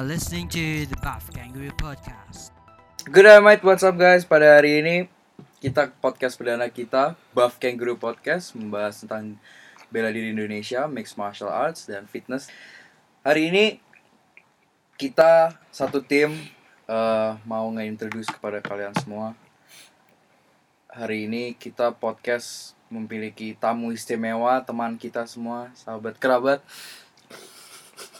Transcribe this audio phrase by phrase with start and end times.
[0.00, 2.56] Are listening to the Buff Kangaroo Podcast.
[3.04, 3.60] Good night, mate.
[3.60, 4.24] What's up, guys?
[4.24, 5.12] Pada hari ini
[5.60, 9.36] kita podcast perdana kita Buff Kangaroo Podcast membahas tentang
[9.92, 12.48] bela diri Indonesia, mixed martial arts dan fitness.
[13.28, 13.76] Hari ini
[14.96, 16.32] kita satu tim
[16.88, 19.36] eh, mau nge-introduce kepada kalian semua.
[20.88, 26.64] Hari ini kita podcast memiliki tamu istimewa, teman kita semua, sahabat kerabat.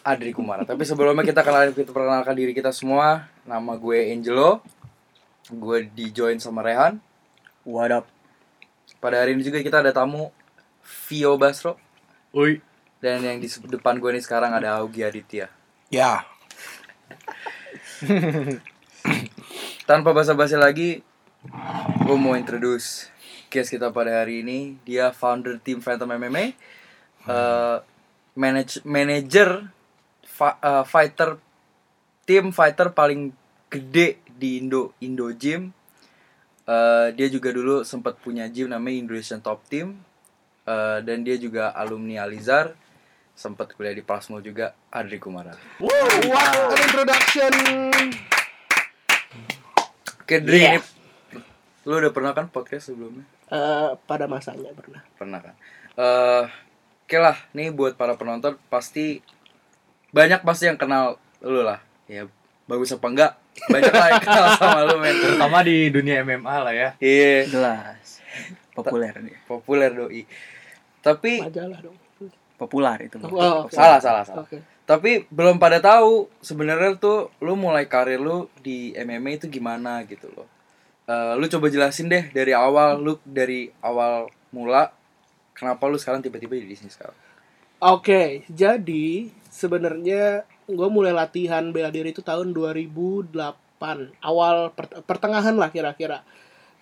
[0.04, 0.64] Adri Kumara.
[0.64, 3.28] Tapi sebelumnya kita kenalin kita perkenalkan diri kita semua.
[3.44, 4.64] Nama gue Angelo.
[5.50, 7.00] Gue di join sama Rehan.
[7.66, 8.06] What up?
[9.00, 10.28] Pada hari ini juga kita ada tamu
[11.08, 11.76] Vio Basro
[12.36, 12.60] Oi.
[13.00, 15.48] dan yang di depan gue nih sekarang ada Augie Aditya.
[15.88, 16.24] Ya.
[19.88, 21.02] Tanpa basa-basi lagi,
[22.06, 23.10] gue mau introduce
[23.50, 24.78] guest kita pada hari ini.
[24.86, 26.54] Dia founder tim Phantom MMA,
[27.26, 27.76] eh,
[28.38, 29.66] manage manager
[30.40, 31.36] eh, fighter
[32.24, 33.34] tim fighter paling
[33.68, 35.70] gede di Indo Indo Gym.
[36.64, 40.00] Eh, dia juga dulu sempat punya gym namanya Indonesian Top Team.
[40.64, 42.72] Eh, dan dia juga alumni Alizar.
[43.34, 45.56] Sempat kuliah di Plasmo juga, Adri Kumara.
[45.80, 47.52] Wow, introduction.
[50.20, 50.84] Oke, Dri, Yeah.
[51.88, 53.24] lu udah pernah kan podcast sebelumnya?
[53.50, 55.02] Eh, pada masanya pernah.
[55.16, 55.54] Pernah kan?
[55.96, 56.44] Eh,
[57.02, 59.24] oke lah, nih buat para penonton pasti
[60.10, 61.80] banyak pasti yang kenal lu lah.
[62.06, 62.26] Ya
[62.64, 63.32] bagus apa enggak?
[63.66, 65.14] Banyak lah yang kenal sama lu men.
[65.14, 68.22] terutama di dunia MMA lah ya Iya, jelas
[68.72, 70.22] populer dia populer doi.
[71.00, 71.96] Tapi Majalah dong.
[72.56, 73.72] populer itu Oh, oke.
[73.72, 74.44] salah salah salah.
[74.44, 74.60] Oke.
[74.84, 80.30] Tapi belum pada tahu sebenarnya tuh lu mulai karir lu di MMA itu gimana gitu
[80.30, 80.46] loh.
[81.04, 84.90] Eh, lu coba jelasin deh dari awal lu dari awal mula
[85.52, 87.16] kenapa lu sekarang tiba-tiba di sini sekarang.
[87.80, 93.28] Oke, jadi sebenarnya gue mulai latihan bela diri itu tahun 2008.
[94.24, 96.24] Awal per- pertengahan lah kira-kira.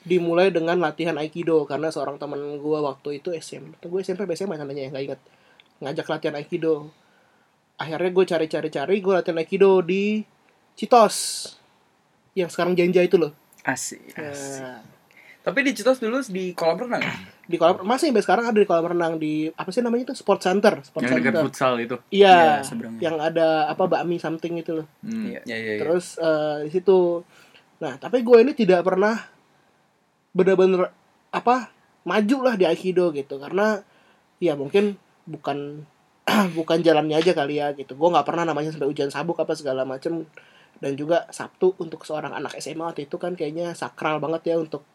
[0.06, 3.82] Dimulai dengan latihan Aikido karena seorang teman gue waktu itu SMP.
[3.90, 5.20] Gue SMP biasanya mana ya nggak inget.
[5.82, 6.94] Ngajak latihan Aikido.
[7.78, 10.22] Akhirnya gue cari-cari-cari gue latihan Aikido di
[10.78, 11.50] Citos.
[12.38, 13.34] Yang sekarang Janja itu loh.
[13.66, 14.80] asik Nah,
[15.42, 17.14] Tapi di Citos dulu di kolam renang ya?
[17.48, 20.40] Di kolam masih sampai sekarang ada di kolam renang di apa sih namanya itu Sport
[20.44, 21.44] Center, Sport yang dekat Center.
[21.48, 23.00] futsal itu Iya, seberangnya.
[23.00, 24.86] yang ada apa bakmi something itu loh.
[25.00, 25.32] Hmm.
[25.32, 25.40] Iya.
[25.42, 25.80] Iya iya iya.
[25.80, 27.24] Terus eh, di situ.
[27.80, 29.16] Nah, tapi gue ini tidak pernah
[30.30, 30.92] bener-bener
[31.30, 31.72] apa
[32.04, 33.80] maju lah di aikido gitu karena
[34.38, 35.84] ya mungkin bukan
[36.58, 37.96] bukan jalannya aja kali ya gitu.
[37.96, 40.28] Gue nggak pernah namanya sampai ujian sabuk apa segala macem
[40.78, 44.86] dan juga Sabtu untuk seorang anak SMA waktu itu kan kayaknya sakral banget ya untuk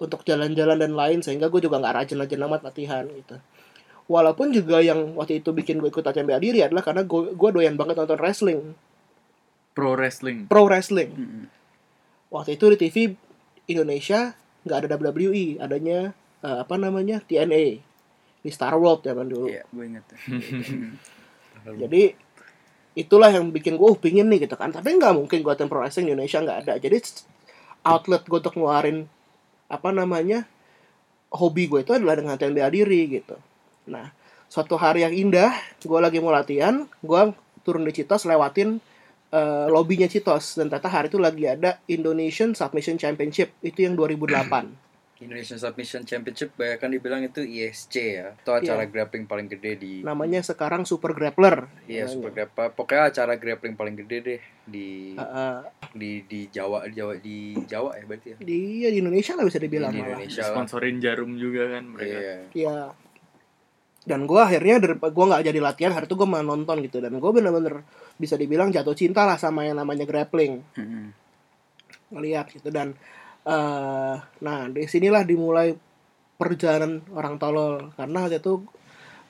[0.00, 3.36] untuk jalan-jalan dan lain sehingga gue juga nggak rajin-rajin amat latihan gitu.
[4.10, 7.50] Walaupun juga yang waktu itu bikin gue ikut latihan bela diri adalah karena gue gue
[7.52, 8.60] doyan banget nonton wrestling,
[9.76, 10.48] pro wrestling.
[10.48, 11.10] Pro wrestling.
[11.14, 11.46] Mm-mm.
[12.30, 12.96] waktu itu di TV
[13.70, 17.82] Indonesia nggak ada WWE adanya eh, apa namanya TNA
[18.40, 19.46] di Star World zaman dulu.
[19.46, 20.04] Iya gue inget
[21.86, 22.02] jadi
[22.98, 24.72] itulah yang bikin gue uh, pingin nih gitu kan.
[24.74, 26.74] Tapi nggak mungkin gue pro wrestling di Indonesia nggak ada.
[26.80, 26.96] Jadi
[27.86, 29.06] outlet gue untuk ngeluarin
[29.70, 30.44] apa namanya
[31.30, 33.38] hobi gue itu adalah dengan latihan bela diri gitu.
[33.86, 34.10] Nah
[34.50, 37.20] suatu hari yang indah gue lagi mau latihan gue
[37.62, 38.82] turun di Citos lewatin
[39.30, 40.58] eh, lobbynya Citos.
[40.58, 44.89] Dan ternyata hari itu lagi ada Indonesian Submission Championship itu yang 2008
[45.20, 48.32] Indonesian Submission Championship banyak kan dibilang itu ISC ya.
[48.32, 52.08] Itu acara grappling paling gede di namanya sekarang Super Grappler Iya, namanya.
[52.08, 52.68] super grapple.
[52.72, 55.58] Pokoknya acara grappling paling gede deh di eh,
[55.92, 58.36] di di Jawa di Jawa di Jawa ya berarti ya.
[58.38, 60.08] di ya, di Indonesia lah bisa dibilang Di malah.
[60.16, 60.50] Indonesia lah.
[60.50, 62.34] sponsorin jarum juga kan mereka Iya.
[62.54, 62.78] Iya.
[64.00, 67.30] Dan gue akhirnya gue nggak jadi latihan hari itu gue malah nonton gitu dan gue
[67.30, 67.84] bener-bener
[68.16, 71.12] bisa dibilang jatuh cinta lah sama yang namanya grappling Mm-mm.
[72.10, 72.96] ngelihat gitu dan
[73.40, 75.72] eh nah di sinilah dimulai
[76.40, 77.92] perjalanan orang tolol.
[77.92, 78.64] Karena waktu itu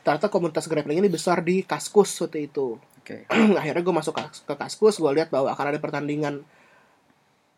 [0.07, 2.79] ternyata komunitas grappling ini besar di Kaskus waktu itu.
[2.79, 3.27] Oke.
[3.61, 4.15] Akhirnya gue masuk
[4.47, 6.47] ke Kaskus gue lihat bahwa akan ada pertandingan.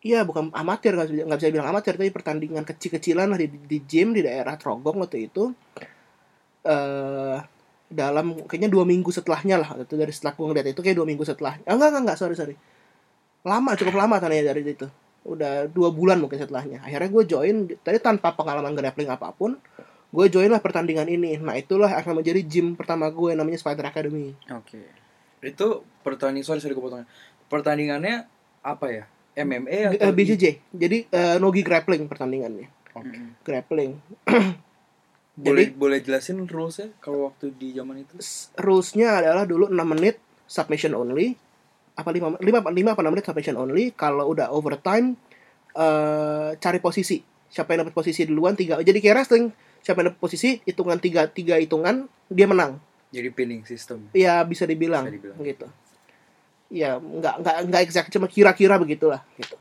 [0.03, 4.19] Iya bukan amatir nggak bisa, bilang amatir tapi pertandingan kecil-kecilan lah di, di gym di
[4.25, 5.53] daerah Trogong waktu itu.
[6.65, 7.37] Eh
[7.93, 11.21] dalam kayaknya dua minggu setelahnya lah itu dari setelah gue ngeliat itu kayak dua minggu
[11.29, 12.55] setelah ah, enggak enggak enggak sorry sorry.
[13.45, 14.87] Lama cukup lama tanya dari itu
[15.23, 19.55] udah dua bulan mungkin setelahnya akhirnya gue join tadi tanpa pengalaman grappling apa pun
[20.09, 24.35] gue join lah pertandingan ini nah itulah akan menjadi gym pertama gue namanya Spider Academy
[24.45, 24.81] oke
[25.41, 27.03] Itu pertandingan sorry sorry gue potong.
[27.47, 28.23] Pertandingannya
[28.61, 29.03] apa ya?
[29.33, 33.11] MMA Eh, atau BJJ jadi eh, nogi grappling pertandingannya Oke.
[33.11, 33.27] Mm-mm.
[33.41, 33.91] grappling
[35.33, 38.13] Boleh Jadi- boleh jelasin rulesnya kalau waktu di zaman itu?
[38.55, 41.33] rulesnya adalah dulu 6 menit submission only
[41.93, 45.13] apa lima lima lima apa enam menit submission only kalau udah overtime
[45.73, 47.21] eh cari posisi.
[47.53, 48.81] Siapa yang dapat posisi duluan tiga.
[48.81, 49.53] Jadi kayak wrestling
[49.83, 52.81] siapa yang dapat posisi hitungan tiga tiga hitungan dia menang.
[53.13, 54.09] Jadi pinning system.
[54.09, 55.37] ya bisa dibilang, Bisa dibilang.
[55.45, 55.67] gitu.
[56.73, 59.55] Ya nggak nggak nggak exact cuma kira-kira begitulah gitu.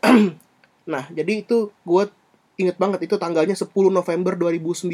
[0.82, 2.04] Nah jadi itu gue
[2.58, 4.88] inget banget itu tanggalnya 10 November 2009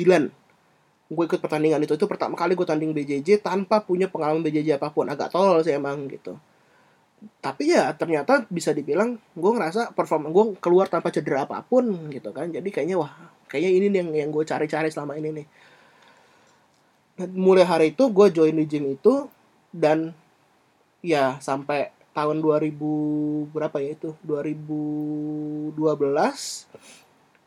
[1.09, 4.93] gue ikut pertandingan itu itu pertama kali gue tanding BJJ tanpa punya pengalaman BJJ apa
[4.93, 5.09] pun.
[5.09, 6.37] Agak tolol sih emang gitu.
[7.41, 12.29] Tapi ya ternyata bisa dibilang gue ngerasa performa gue keluar tanpa cedera apa pun gitu
[12.37, 12.53] kan.
[12.53, 13.13] Jadi kayaknya wah
[13.49, 15.47] kayaknya ini nih yang yang gue cari-cari selama ini nih.
[17.19, 19.27] Dan mulai hari itu gue join di gym itu
[19.73, 20.13] dan
[21.01, 24.13] ya sampai tahun 2000 berapa ya itu?
[24.23, 25.73] 2012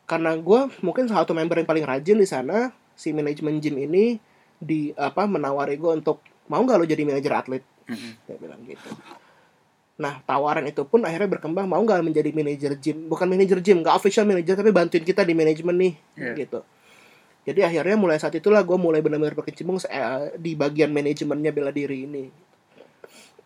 [0.02, 4.16] karena gue mungkin salah satu member yang paling rajin di sana si manajemen gym ini
[4.56, 7.64] di apa menawari gue untuk mau nggak lo jadi manajer atlet?
[7.88, 8.12] Mm-mm.
[8.24, 8.88] dia bilang gitu.
[9.98, 13.10] Nah tawaran itu pun akhirnya berkembang mau nggak menjadi manajer gym?
[13.10, 16.32] Bukan manajer gym nggak official manajer tapi bantuin kita di manajemen nih Iya.
[16.46, 16.60] gitu.
[17.42, 22.06] Jadi akhirnya mulai saat itulah gue mulai benar-benar berkecimpung eh, di bagian manajemennya bela diri
[22.06, 22.24] ini.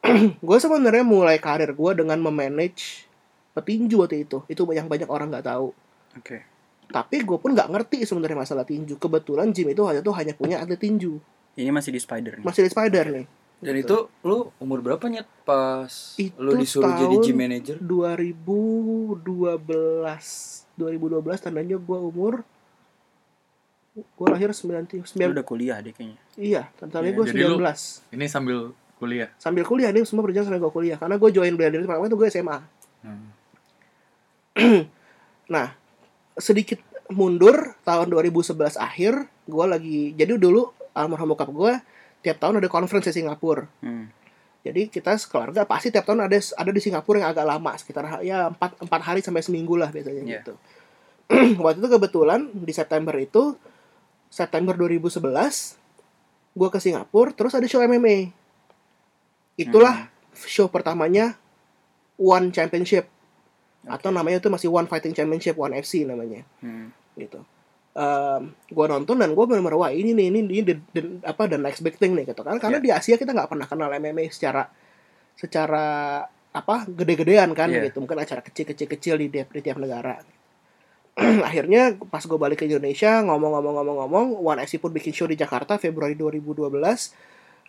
[0.46, 3.08] Gue sebenarnya mulai karir gue dengan memanage
[3.56, 4.44] petinju waktu itu.
[4.46, 5.72] Itu yang banyak orang nggak tahu.
[6.14, 6.44] Oke.
[6.86, 10.58] Tapi gue pun nggak ngerti sebenarnya masalah tinju kebetulan gym itu hanya tuh hanya punya
[10.58, 11.18] atlet tinju
[11.54, 12.44] Ini masih di Spider nih.
[12.44, 17.08] masih di spider nih Dan itu lu umur berapa nyet pas Itu lu disuruh jadi
[17.10, 17.76] tahun gym manager?
[17.80, 19.16] 2012
[20.76, 20.76] 2012
[21.40, 22.44] tandanya gue umur
[23.96, 26.20] gue lahir 99 Lu udah kuliah deh kayaknya.
[26.36, 28.56] iya tandanya Iya, gue jadi lu- 19 Ini sambil
[28.94, 29.28] kuliah.
[29.36, 32.14] sambil kuliah nih semua berjalan sambil gue kuliah karena gue join bela diri pertama itu
[32.14, 32.58] gue SMA
[32.98, 33.28] Hmm.
[35.48, 35.72] Nah,
[36.36, 39.12] sedikit mundur tahun 2011 akhir,
[39.46, 41.72] gue lagi jadi dulu almarhum bokap gue
[42.24, 43.64] tiap tahun ada conference di Singapura.
[43.80, 44.10] Hmm.
[44.66, 48.50] Jadi kita sekeluarga pasti tiap tahun ada ada di Singapura yang agak lama sekitar ya
[48.50, 50.42] empat empat hari sampai seminggu lah biasanya Iya.
[50.42, 50.54] gitu.
[51.62, 53.54] Waktu itu kebetulan di September itu
[54.26, 55.22] September 2011
[56.56, 58.34] gue ke Singapura terus ada show MMA.
[59.54, 61.38] Itulah show pertamanya
[62.18, 63.06] One Championship
[63.86, 66.90] atau namanya itu masih One Fighting Championship One FC namanya Hmm.
[67.14, 67.40] gitu.
[67.96, 71.56] Um, gue nonton dan gue benar-benar wah ini nih ini ini the- the- apa the
[71.56, 72.84] next big thing nih gitu kan karena Iya.
[72.84, 74.68] di Asia kita nggak pernah kenal MMA secara
[75.32, 75.86] secara
[76.52, 77.88] apa gede-gedean kan Iya.
[77.88, 80.20] gitu mungkin acara kecil-kecil kecil di tiap di tiap negara
[81.48, 86.12] akhirnya pas gue balik ke Indonesia ngomong-ngomong-ngomong-ngomong One FC pun bikin show di Jakarta Februari
[86.12, 86.68] 2012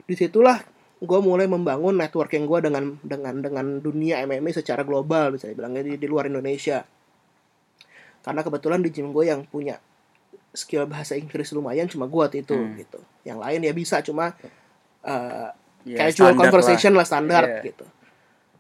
[0.04, 0.60] di situlah
[0.98, 5.94] gue mulai membangun networking gue dengan dengan dengan dunia MMA secara global bisa dibilangnya di,
[6.02, 6.82] di luar Indonesia.
[8.26, 9.78] Karena kebetulan di gym gue yang punya
[10.52, 12.74] skill bahasa Inggris lumayan cuma gue waktu itu Hmm.
[12.82, 13.00] gitu.
[13.24, 14.34] Yang lain ya bisa cuma
[15.06, 15.50] uh,
[15.88, 17.62] Ya, casual standar conversation lah, standar Iya.
[17.72, 17.86] gitu.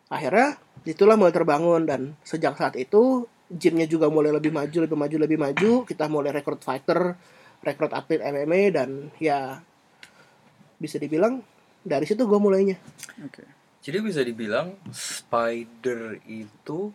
[0.07, 0.55] Akhirnya
[0.87, 5.35] itulah mulai terbangun dan sejak saat itu gymnya juga mulai lebih maju lebih maju lebih
[5.41, 5.71] maju.
[5.83, 7.17] Kita mulai rekrut fighter
[7.65, 9.59] rekrut atlet MMA dan ya
[10.77, 11.41] bisa dibilang
[11.87, 12.75] dari situ gue mulainya.
[13.23, 13.47] Oke.
[13.79, 16.91] Jadi bisa dibilang Spider itu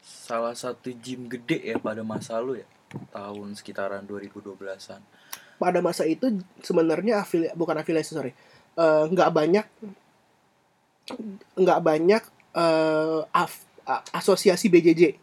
[0.00, 2.68] salah satu gym gede ya pada masa lu ya
[3.10, 5.00] tahun sekitaran 2012-an.
[5.56, 6.24] pada masa itu
[6.60, 8.32] sebenarnya afili bukan afiliasi sorry
[8.72, 9.66] Eh, nggak banyak
[11.58, 12.22] nggak banyak
[12.54, 15.18] eh, af- a- asosiasi BJJ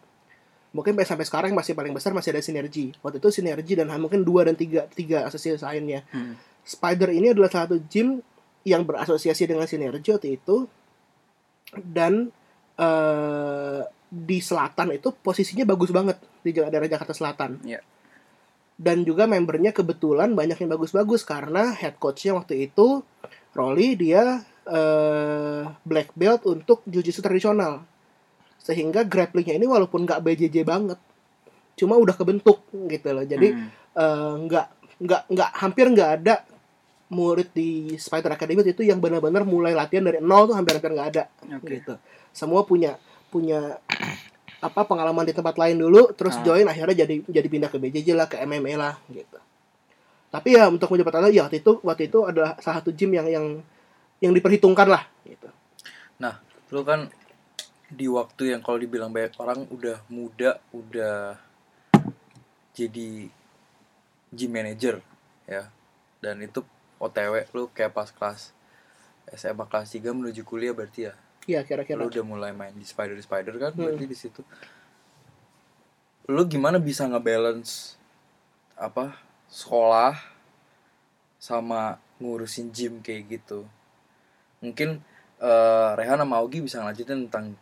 [0.75, 4.45] mungkin sampai sekarang masih paling besar masih ada sinergi waktu itu sinergi dan mungkin dua
[4.45, 6.35] dan tiga tiga asosiasi lainnya Hmm.
[6.61, 8.19] Spider ini adalah salah satu gym
[8.65, 10.65] yang berasosiasi dengan sinergi waktu itu
[11.75, 12.31] dan
[12.77, 17.59] eh, di selatan itu posisinya bagus banget di daerah Jakarta Selatan.
[17.67, 17.83] Iya.
[18.77, 23.03] Dan juga membernya kebetulan banyak yang bagus-bagus karena head coachnya waktu itu
[23.57, 27.83] Rolly dia eh, black belt untuk jiu-jitsu tradisional.
[28.63, 30.99] Sehingga grapplingnya ini walaupun nggak BJJ banget,
[31.79, 33.23] cuma udah kebentuk gitu loh.
[33.27, 33.67] Jadi Hmm.
[33.97, 36.35] eh, nggak nggak nggak hampir nggak ada
[37.07, 41.23] murid di Spider Academy itu yang benar-benar mulai latihan dari nol tuh hampir-hampir nggak ada
[41.55, 41.79] Oke.
[41.79, 41.95] gitu
[42.35, 42.99] semua punya
[43.31, 43.79] punya
[44.67, 46.43] apa pengalaman di tempat lain dulu terus Ah.
[46.43, 49.39] join akhirnya jadi jadi pindah ke BJJ lah ke MMA lah gitu
[50.27, 53.27] tapi ya untuk menjawab pertanyaan ya waktu itu waktu itu adalah salah satu gym yang
[53.31, 53.45] yang
[54.19, 55.47] yang diperhitungkan lah gitu
[56.71, 57.07] Lu kan
[57.87, 61.39] di waktu yang kalau dibilang banyak orang udah muda, udah
[62.75, 63.31] jadi
[64.35, 64.99] gym manager
[65.47, 65.71] ya.
[66.19, 66.59] Dan itu
[66.97, 68.51] OTW lu kayak pas kelas
[69.33, 71.13] SMA kelas 3 menuju kuliah berarti ya.
[71.47, 73.87] ya kira-kira Lu udah mulai main di Spider Spider kan Hmm.
[73.87, 74.41] berarti di situ.
[76.27, 77.95] Lu gimana bisa ngebalance
[78.75, 79.15] apa
[79.47, 80.15] sekolah
[81.39, 83.63] sama ngurusin gym kayak gitu?
[84.59, 84.99] Mungkin
[85.37, 87.53] eh Rehan sama Augie bisa ngelanjutin tentang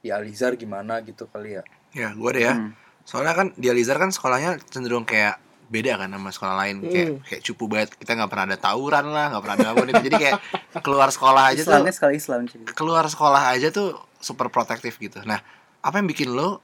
[0.00, 1.62] di Alizar gimana gitu kali ya.
[1.92, 2.54] Ya, gue deh ya.
[2.56, 2.72] Hmm.
[3.04, 5.36] Soalnya kan di Alizar kan sekolahnya cenderung kayak
[5.72, 6.76] beda kan sama sekolah lain.
[6.84, 7.18] Kayak Hmm.
[7.24, 7.88] kayak cupu banget.
[7.96, 10.02] Kita nggak pernah ada tawuran lah nggak pernah ada apa gitu.
[10.12, 10.36] Jadi kayak
[10.84, 12.60] keluar sekolah aja tuh Islamnya sekali Islam cuy.
[12.76, 15.24] keluar sekolah aja tuh super protektif gitu.
[15.24, 15.40] Nah
[15.80, 16.60] apa yang bikin lo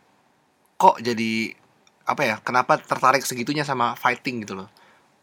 [0.77, 1.57] kok jadi
[2.05, 4.69] apa ya kenapa tertarik segitunya sama fighting gitu loh?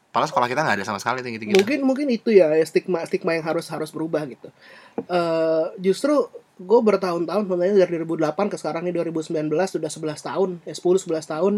[0.09, 3.35] Padahal sekolah kita nggak ada sama sekali gitu gitu mungkin mungkin itu ya stigma stigma
[3.35, 4.49] yang harus harus berubah gitu.
[5.05, 6.25] Eh justru
[6.55, 11.33] gue bertahun-tahun sebenarnya dari 2008 ke sekarang ini 2019 sudah 11 tahun ya 10 11
[11.35, 11.53] tahun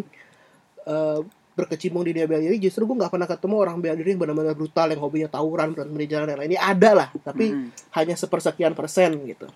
[0.89, 1.19] eh
[1.57, 4.53] berkecimpung di dunia bela diri justru gue nggak pernah ketemu orang bela diri yang benar-benar
[4.53, 7.69] brutal yang hobinya tawuran berantem di jalan yang lain ini ada lah tapi Mm-mm.
[7.97, 9.49] hanya sepersekian persen gitu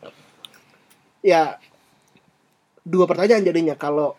[1.22, 1.62] ya
[2.82, 4.18] dua pertanyaan jadinya kalau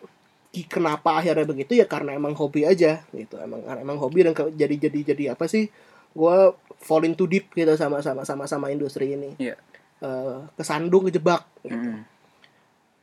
[0.53, 4.87] kenapa akhirnya begitu ya karena emang hobi aja gitu emang emang hobi dan ke- jadi
[4.87, 5.67] jadi jadi apa sih
[6.13, 6.35] gue
[6.79, 9.57] falling too deep gitu sama sama sama sama industri ini Iya.
[9.99, 11.73] Eh, kesandung kejebak gitu.
[11.75, 12.05] Mm-mm.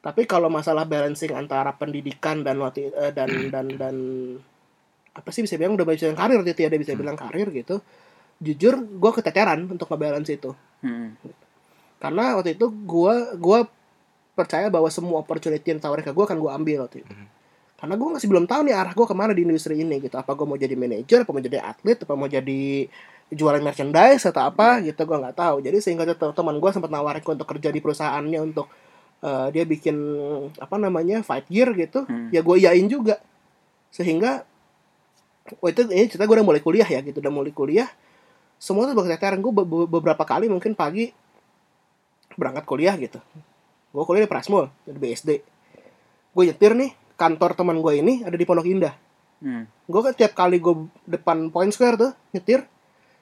[0.00, 3.96] tapi kalau masalah balancing antara pendidikan dan eh, dan dan dan
[5.10, 7.82] apa sih bisa bilang udah bisa bilang karir gitu ya dia bisa bilang karir gitu.
[8.40, 10.50] Jujur gue keteteran untuk ngebalance itu.
[10.80, 11.12] Mm-mm.
[12.00, 13.68] karena waktu itu gua gua
[14.32, 17.12] percaya bahwa semua opportunity yang tawarin ke gua akan gua ambil waktu itu.
[17.12, 17.26] Mhm.
[17.76, 20.16] karena gua masih belum tahu nih arah gua ke mana di industri ini gitu.
[20.16, 22.88] Apa gua mau jadi manajer apa mau jadi atlet apa mau jadi
[23.28, 25.56] jualan merchandise atau apa gitu gua nggak tahu.
[25.60, 28.68] Jadi sehingga teman gua sempat nawarin gua untuk kerja di perusahaannya untuk
[29.20, 29.96] eh, dia bikin
[30.56, 32.32] apa namanya fight gear gitu Hmm.
[32.32, 33.20] ya gua iyain juga.
[33.92, 34.44] Sehingga
[35.58, 37.18] oh itu ini cerita gue udah mulai kuliah ya gitu.
[37.18, 37.90] Udah mulai kuliah.
[38.60, 39.52] Semua tuh berketeteran gue
[39.88, 41.10] beberapa kali mungkin pagi
[42.38, 43.18] berangkat kuliah gitu.
[43.90, 45.30] Gue kuliah di Prasmul di BSD
[46.30, 48.94] gue nyetir nih kantor teman gue ini ada di Pondok Indah.
[49.40, 49.64] Mm.
[49.88, 52.60] gue kan tiap kali gue depan Point Square tuh nyetir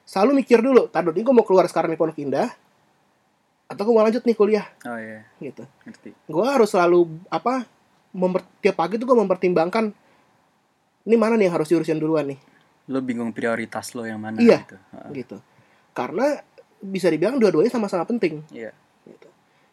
[0.03, 2.51] selalu mikir dulu tadi ini gue mau keluar sekarang di Pondok Indah
[3.71, 4.65] atau gue mau lanjut nih kuliah?
[4.83, 5.61] Oh iya, gitu.
[6.25, 7.69] Gue harus selalu apa
[8.59, 9.93] tiap pagi tuh gue mempertimbangkan
[11.09, 12.39] ini mana nih yang harus diurusin duluan nih
[12.89, 14.61] Lo bingung prioritas lo yang mana Iya.
[14.61, 14.77] gitu.
[15.13, 15.37] Gitu
[15.89, 16.37] karena
[16.79, 18.71] bisa dibilang dua-duanya sama-sama penting Iya.
[19.03, 19.27] gitu.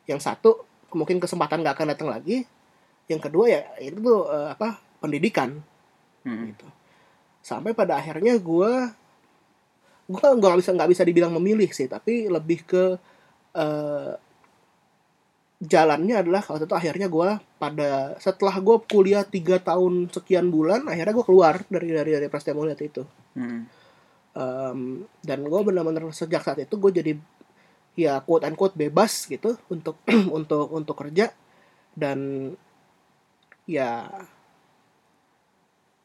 [0.09, 2.43] yang satu mungkin kesempatan nggak akan datang lagi
[3.07, 5.61] yang kedua ya itu tuh eh, apa pendidikan
[6.25, 6.50] Mm-mm.
[6.50, 6.66] gitu
[7.45, 8.73] sampai pada akhirnya gue
[10.07, 12.85] gue nggak bisa nggak bisa dibilang memilih sih tapi lebih ke
[13.55, 14.12] eh,
[15.56, 21.16] jalannya adalah kalau itu akhirnya gue pada setelah gue kuliah tiga tahun sekian bulan akhirnya
[21.16, 23.60] gue keluar dari dari dari Prasetya Mulyat itu Mm-mm.
[24.36, 24.80] Em,
[25.25, 27.12] dan gue benar-benar sejak saat itu gue jadi
[27.96, 29.96] ya quote unquote bebas gitu untuk
[30.36, 31.32] untuk untuk kerja
[31.96, 32.52] dan
[33.64, 34.12] ya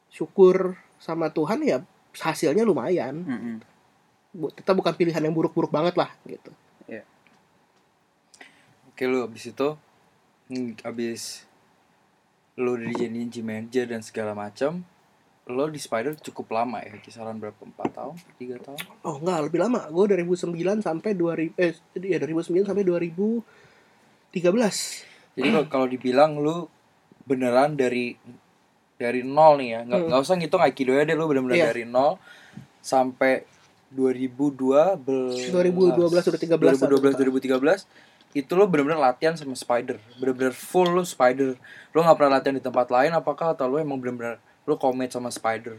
[0.08, 1.84] syukur sama Tuhan ya
[2.24, 3.56] hasilnya lumayan Mm-mm.
[4.32, 6.52] Bu- kita bukan pilihan yang buruk-buruk banget lah gitu
[9.02, 9.70] Oke lu abis itu
[10.54, 11.50] hmm, abis
[12.54, 14.86] lu udah dijadiin gym manager dan segala macam
[15.50, 18.78] lo di Spider cukup lama ya kisaran berapa empat tahun tiga tahun?
[19.02, 19.90] Oh enggak lebih lama.
[19.90, 20.54] Gue 2009
[20.86, 23.42] sampai 2000 eh ya 2009 sampai 2013
[25.34, 26.70] jadi kalau- kalau dibilang lu
[27.26, 28.14] beneran dari
[29.02, 30.08] dari nol nih ya nggak Hmm.
[30.14, 31.74] nggak usah ngitung aikido ya deh lu bener-bener Iya.
[31.74, 32.22] dari nol
[32.86, 33.50] sampai
[33.90, 35.02] 2012
[35.50, 40.00] 2012 udah 13 2012 2013 itu lo bener-bener latihan sama spider.
[40.16, 41.60] Bener-bener full lo spider.
[41.92, 45.28] Lo nggak pernah latihan di tempat lain apakah atau lo emang bener-bener lo komit sama
[45.28, 45.76] spider?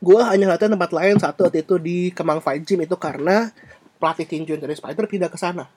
[0.00, 3.52] Gue hanya latihan tempat lain satu waktu itu di Kemang Fight Gym itu karena
[4.00, 5.70] pelatih tinju dari Spider pindah ke sana.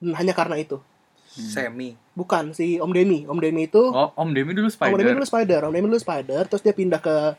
[0.00, 0.80] Dan hanya karena itu.
[1.26, 1.92] Semi.
[2.16, 3.28] Bukan si Om Demi.
[3.28, 5.12] Om Demi itu Oh, Om Demi dulu Om Demi Spider.
[5.12, 7.36] dulu Spider Om Demi dulu Spider terus dia pindah ke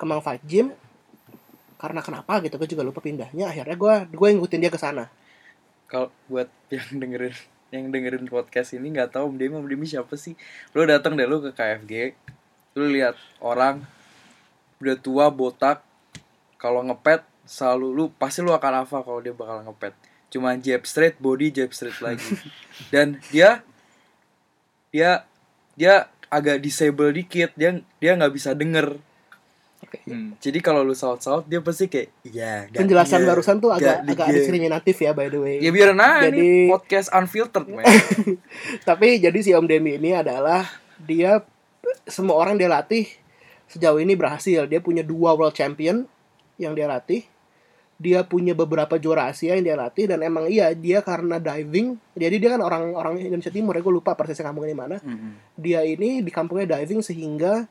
[0.00, 0.72] Kemang Fight Gym.
[1.76, 3.50] Karena kenapa gitu gue juga lupa pindahnya.
[3.52, 5.10] Akhirnya gue gue ngikutin dia ke sana
[5.94, 7.38] kalau buat yang dengerin
[7.70, 10.34] yang dengerin podcast ini nggak tahu Om Demi Om Demi siapa sih.
[10.74, 12.18] Lo datang deh lo ke KFG
[12.74, 13.86] lo lihat orang
[14.82, 15.86] udah tua botak
[16.58, 19.94] kalau ngepet selalu lu pasti lu akan hafal kalau dia bakal ngepet.
[20.34, 22.26] Cuma jab straight body jab straight lagi.
[22.94, 23.62] Dan dia
[24.90, 25.22] dia
[25.78, 28.98] dia agak disable dikit dia dia nggak bisa denger
[30.04, 30.36] Hmm.
[30.36, 34.26] jadi kalau lu saut-saut dia pasti kayak iya nggak- penjelasan iya, barusan tuh agak agak
[34.26, 37.84] dikit." diskriminatif ya by the way Ya biar nah Jadi- ini podcast unfiltered man.
[38.88, 40.66] Tapi jadi si Om Demi ini adalah
[40.98, 41.40] dia
[42.04, 43.08] semua orang dia latih
[43.66, 44.64] sejauh ini berhasil.
[44.64, 46.04] Dia punya dua world champion
[46.56, 47.24] yang dia latih.
[47.94, 51.94] Dia punya beberapa juara Asia yang dia latih dan emang iya dia karena diving.
[52.12, 54.96] Jadi dia kan orang orang Indonesia Timur ya gue lupa persisnya kampungnya di mana.
[54.98, 55.32] Mm-mm.
[55.54, 57.64] Dia ini di kampungnya diving sehingga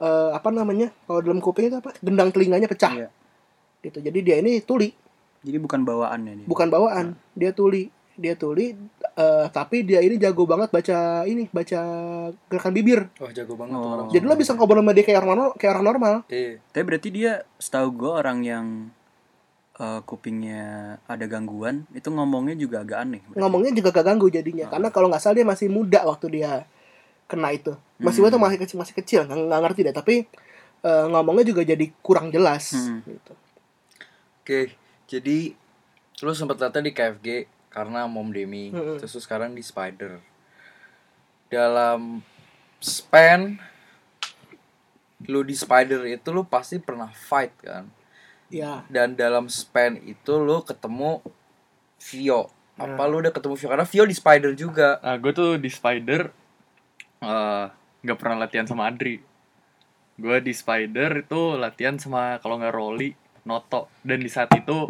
[0.00, 3.08] eh, apa namanya kalau dalam kuping itu apa gendang telinganya pecah Iya.
[3.80, 3.98] gitu.
[4.00, 4.92] Jadi dia ini tuli
[5.40, 6.44] Jadi bukan bawaan ya dia.
[6.44, 8.76] bukan bawaan dia tuli dia tuli
[9.14, 11.80] eh, tapi dia ini jago banget baca ini baca
[12.44, 13.88] gerakan bibir Wah jago banget Oh.
[13.94, 14.06] orang.
[14.08, 16.60] jadi lo bisa ngobrol sama dia kayak orang normal kayak orang normal Iya.
[16.66, 18.66] Tapi berarti dia setahu gue orang yang
[19.74, 20.64] eh, kupingnya
[21.04, 23.20] ada gangguan itu ngomongnya juga agak aneh.
[23.22, 23.40] berarti.
[23.40, 24.70] ngomongnya juga gak ganggu jadinya Oh.
[24.70, 26.68] karena kalau nggak salah dia masih muda waktu dia
[27.30, 28.26] kena itu masih Hmm.
[28.26, 30.14] waktu masih kecil masih kecil nggak nggak ngerti deh tapi
[30.80, 33.04] eh, ngomongnya juga jadi kurang jelas Hmm.
[33.04, 33.32] gitu.
[34.40, 34.74] Oke,
[35.06, 35.52] jadi
[36.20, 37.28] lu sempat latihan di KFG
[37.68, 38.96] karena Mom Demi, Mm-mm.
[38.96, 40.18] terus sekarang di Spider.
[41.46, 42.24] Dalam
[42.78, 43.60] span
[45.22, 47.84] lu di Spider itu lu pasti pernah fight kan?
[48.48, 51.20] ya Dan dalam span itu lu ketemu
[52.02, 52.48] Vio.
[52.74, 53.06] Apa Nah.
[53.06, 53.68] lu udah ketemu Vio?
[53.68, 54.96] Karena Vio di Spider juga.
[55.00, 56.32] Nah, gue tuh di Spider
[57.20, 57.64] eh,
[58.00, 59.20] nggak pernah latihan sama Adri.
[60.16, 63.12] Gue di Spider itu latihan sama kalau nggak Rolly,
[63.44, 63.88] Noto.
[64.00, 64.88] Dan di saat itu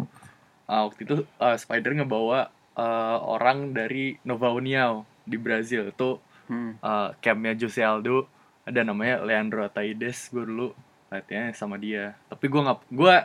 [0.65, 5.87] eh, waktu itu eh, Spider ngebawa eh, orang dari Nova União di Brazil.
[5.87, 6.19] Itu
[6.51, 6.75] Hmm.
[6.75, 8.27] eh, campnya Jose Aldo.
[8.61, 10.27] Ada namanya Leandro Ataides.
[10.27, 10.67] Gue dulu
[11.07, 12.19] latihannya sama dia.
[12.27, 13.15] Tapi gue nggak gue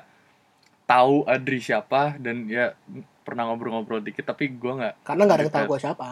[0.86, 2.78] tahu Adri siapa dan ya
[3.22, 4.22] pernah ngobrol-ngobrol dikit.
[4.22, 6.06] Tapi gue nggak karena nggak ada tahu gue siapa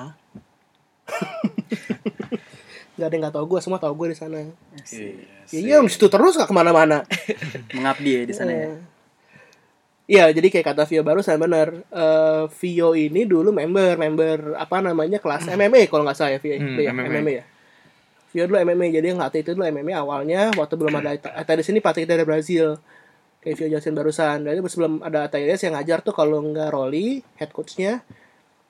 [2.94, 4.38] nggak ada yang nggak tahu gue semua tahu gue di sana
[5.50, 7.02] iya di situ terus nggak ke mana-mana
[7.76, 8.70] Mengabdi ya di sana ya.
[10.04, 11.80] Iya, jadi kayak kata Vio barusan bener.
[11.88, 16.60] Eh, Vio ini dulu member, member apa namanya kelas MMA kalau nggak salah ya Vio.
[16.60, 17.08] Hmm, Iya, MMA.
[17.08, 17.44] MMA ya.
[18.28, 21.64] Vio dulu MMA, jadi yang ngelatih itu dulu MMA awalnya waktu belum ada Ata di
[21.64, 22.76] sini pelatih dari Brazil.
[23.40, 24.44] Kayak Vio jelasin barusan.
[24.44, 28.04] Jadi sebelum ada Ataides yang ngajar tuh kalau nggak Rolly, head coachnya.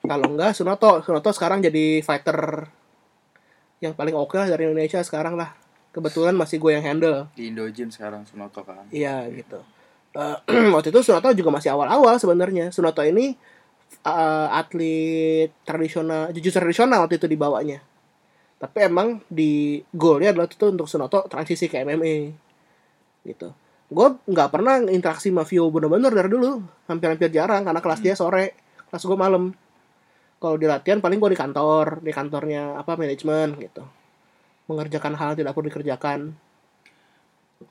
[0.06, 2.70] Kalau nggak Sunoto, Sunoto sekarang jadi fighter
[3.85, 5.53] yang paling oke lah dari Indonesia sekarang lah.
[5.92, 7.29] Kebetulan masih gue yang handle.
[7.37, 8.88] Di Indo Gym sekarang Sunoto kan.
[8.88, 9.61] Iya gitu.
[10.16, 10.37] Eh,
[10.75, 12.73] waktu itu Sunoto juga masih awal-awal sebenarnya.
[12.73, 13.37] Sunoto ini
[14.03, 17.85] eh, atlet tradisional, jujur tradisional waktu itu dibawanya.
[18.59, 22.16] Tapi emang di goalnya adalah itu untuk Sunoto transisi ke MMA
[23.29, 23.53] gitu.
[23.92, 28.57] Gue nggak pernah interaksi sama Vio bener-bener dari dulu, hampir-hampir jarang karena kelas dia sore,
[28.88, 29.53] kelas gue malam.
[30.42, 33.85] Kalau di latihan paling gue di kantor, di kantornya apa manajemen gitu,
[34.68, 36.20] mengerjakan hal yang tidak perlu dikerjakan.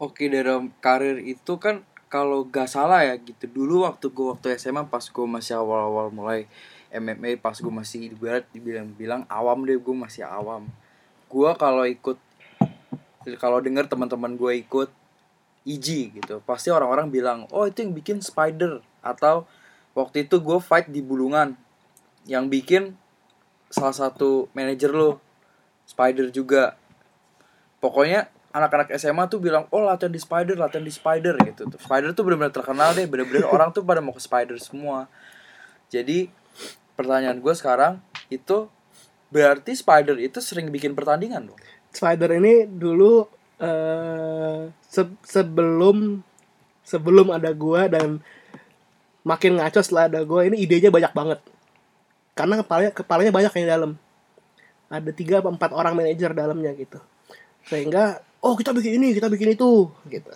[0.02, 3.50] Oke dalam karir itu kan kalau gak salah ya gitu.
[3.50, 6.46] Dulu waktu gue waktu SMA pas gue masih awal-awal mulai
[6.94, 10.70] MMA pas gue masih ibarat dibilang-bilang awam deh gue masih awam.
[11.26, 12.22] Gue kalau ikut
[13.42, 14.90] kalau denger teman-teman gue ikut
[15.64, 18.86] IG gitu pasti orang-orang bilang oh itu yang bikin Spider.
[19.02, 19.50] Atau
[19.98, 21.58] waktu itu gue fight di Bulungan
[22.30, 22.96] yang bikin
[23.74, 25.20] salah satu manajer lo
[25.84, 26.80] Spider juga.
[27.84, 31.80] Pokoknya anak-anak SMA tuh bilang oh latihan di Spider latihan di Spider gitu tuh.
[31.82, 35.10] Spider tuh benar-benar terkenal deh bener-bener orang tuh pada mau ke Spider semua.
[35.92, 36.30] Jadi
[36.94, 38.70] pertanyaan gue sekarang itu
[39.34, 41.60] berarti Spider itu sering bikin pertandingan dong?
[41.90, 43.26] Spider ini dulu
[43.58, 46.22] eh se- sebelum
[46.86, 48.20] sebelum ada gua dan
[49.24, 51.40] makin ngaco setelah ada gua ini idenya banyak banget
[52.34, 53.92] karena kepalanya kepalanya banyak yang di dalam.
[54.90, 57.02] Ada tiga atau empat orang manajer dalamnya gitu.
[57.66, 60.30] Sehingga oh kita bikin ini kita bikin itu gitu.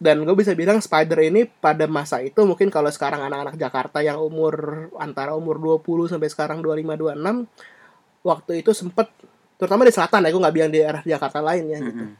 [0.00, 4.16] Dan gue bisa bilang Spider ini pada masa itu mungkin kalau sekarang anak-anak Jakarta yang
[4.16, 9.12] umur antara umur 20 sampai sekarang 25 26 waktu itu sempet
[9.60, 12.04] terutama di selatan ya gue nggak bilang di daerah Jakarta lain ya gitu.
[12.08, 12.16] Mm-mm.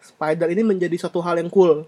[0.00, 1.84] Spider ini menjadi suatu hal yang cool.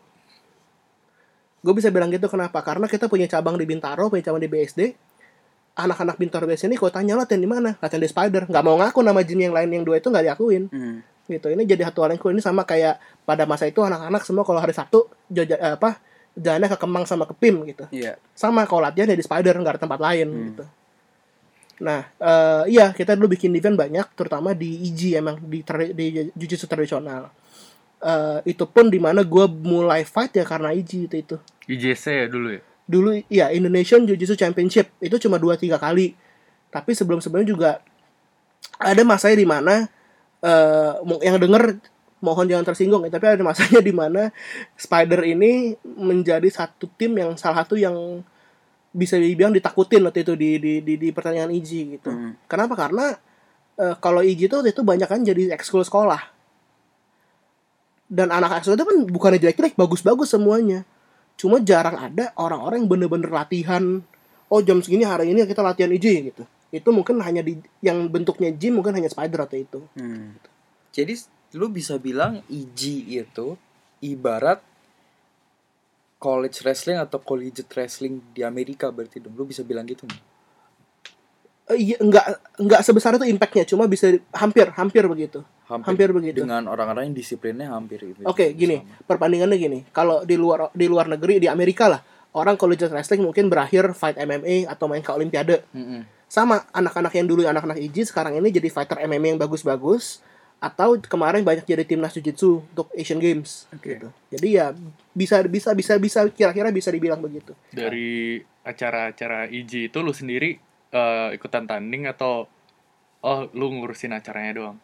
[1.65, 2.61] Gue bisa bilang gitu kenapa?
[2.61, 4.81] Karena kita punya cabang di Bintaro punya cabang di BSD
[5.73, 7.77] anak-anak Bintaro BSD ini kalau tanya latihan di mana?
[7.77, 8.43] Latihan di Spider.
[8.47, 10.65] Nggak mau ngaku nama gym yang lain yang dua itu nggak diakuin.
[10.69, 10.99] Hmm.
[11.27, 11.47] gitu.
[11.47, 12.35] Ini jadi satu hal yang cool.
[12.35, 16.03] Ini sama kayak pada masa itu anak-anak semua kalau hari Sabtu joja, eh, apa
[16.33, 17.87] jalannya ke Kemang sama ke PIM gitu.
[17.91, 18.19] Iya.
[18.33, 20.43] sama kalau latihan ya di Spider nggak ada tempat lain Hmm.
[20.49, 20.65] gitu.
[21.81, 26.07] Nah eh, iya kita dulu bikin event banyak terutama di IG emang di tra- di
[26.31, 27.31] jujitsu tradisional.
[28.01, 31.37] Eh, itu pun di mana gue mulai fight ya karena IG itu itu.
[31.67, 32.63] IJC ya dulu ya.
[32.91, 36.19] Dulu ya Indonesian Jiu-Jitsu Championship itu cuma dua tiga kali
[36.75, 37.71] tapi sebelum sebelumnya juga
[38.83, 39.87] ada masanya di mana
[41.07, 41.79] mo- yang denger
[42.21, 44.29] mohon jangan tersinggung ya, tapi ada masanya di mana
[44.77, 48.21] Spider ini menjadi satu tim yang salah satu yang
[48.93, 52.11] bisa dibilang ditakutin waktu itu di di di, di pertandingan IG gitu.
[52.13, 52.37] Hmm.
[52.45, 52.77] Kenapa?
[52.77, 53.17] Karena
[53.81, 56.21] eh, kalau IG itu waktu itu banyak kan jadi ekskul sekolah.
[58.11, 60.83] Dan anak ekskul itu kan bukannya jelek-jelek, bagus-bagus semuanya.
[61.41, 64.05] Cuma jarang ada orang-orang yang bener-bener latihan.
[64.53, 66.45] Oh jam segini hari ini kita latihan IG gitu.
[66.69, 69.81] Itu mungkin hanya di yang bentuknya gym mungkin hanya spider atau itu.
[69.97, 70.37] Hmm.
[70.91, 71.15] jadi
[71.55, 73.55] lu bisa bilang IG itu
[74.03, 74.59] ibarat
[76.21, 80.05] college wrestling atau collegiate wrestling di Amerika berarti dong lu bisa bilang gitu?
[81.71, 86.67] Eh, iya nggak nggak sebesar itu impactnya cuma bisa hampir hampir begitu hampir begitu dengan
[86.67, 89.79] orang-orang yang disiplinnya hampir gitu Oke, gini, perbandingannya gini.
[89.95, 92.03] Kalau di luar di luar negeri di Amerika lah,
[92.35, 95.63] orang collegiate wrestling mungkin berakhir fight MMA atau main ke olimpiade.
[95.71, 96.03] Mm-mm.
[96.31, 100.23] Sama anak-anak yang dulu anak-anak IJ sekarang ini jadi fighter MMA yang bagus-bagus
[100.61, 103.97] atau kemarin banyak jadi timnas jiu-jitsu untuk Asian Games Oke.
[103.97, 104.09] gitu.
[104.29, 104.77] Jadi ya
[105.17, 107.57] bisa bisa bisa bisa kira-kira bisa dibilang begitu.
[107.73, 110.61] Dari acara-acara IJ itu lu sendiri
[110.93, 112.45] eh, ikutan tanding atau
[113.25, 114.77] oh lu ngurusin acaranya doang?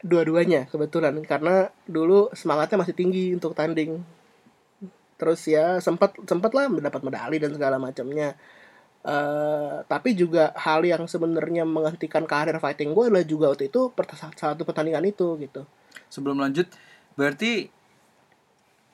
[0.00, 4.00] Dua-duanya kebetulan karena dulu semangatnya masih tinggi untuk tanding.
[5.20, 8.36] Terus ya sempat sempat lah mendapat medali dan segala macamnya.
[9.00, 13.88] Eh, tapi juga hal yang sebenarnya menghentikan karir fighting gue adalah juga waktu itu
[14.36, 15.64] satu pertandingan itu gitu.
[16.12, 16.68] sebelum lanjut
[17.16, 17.72] berarti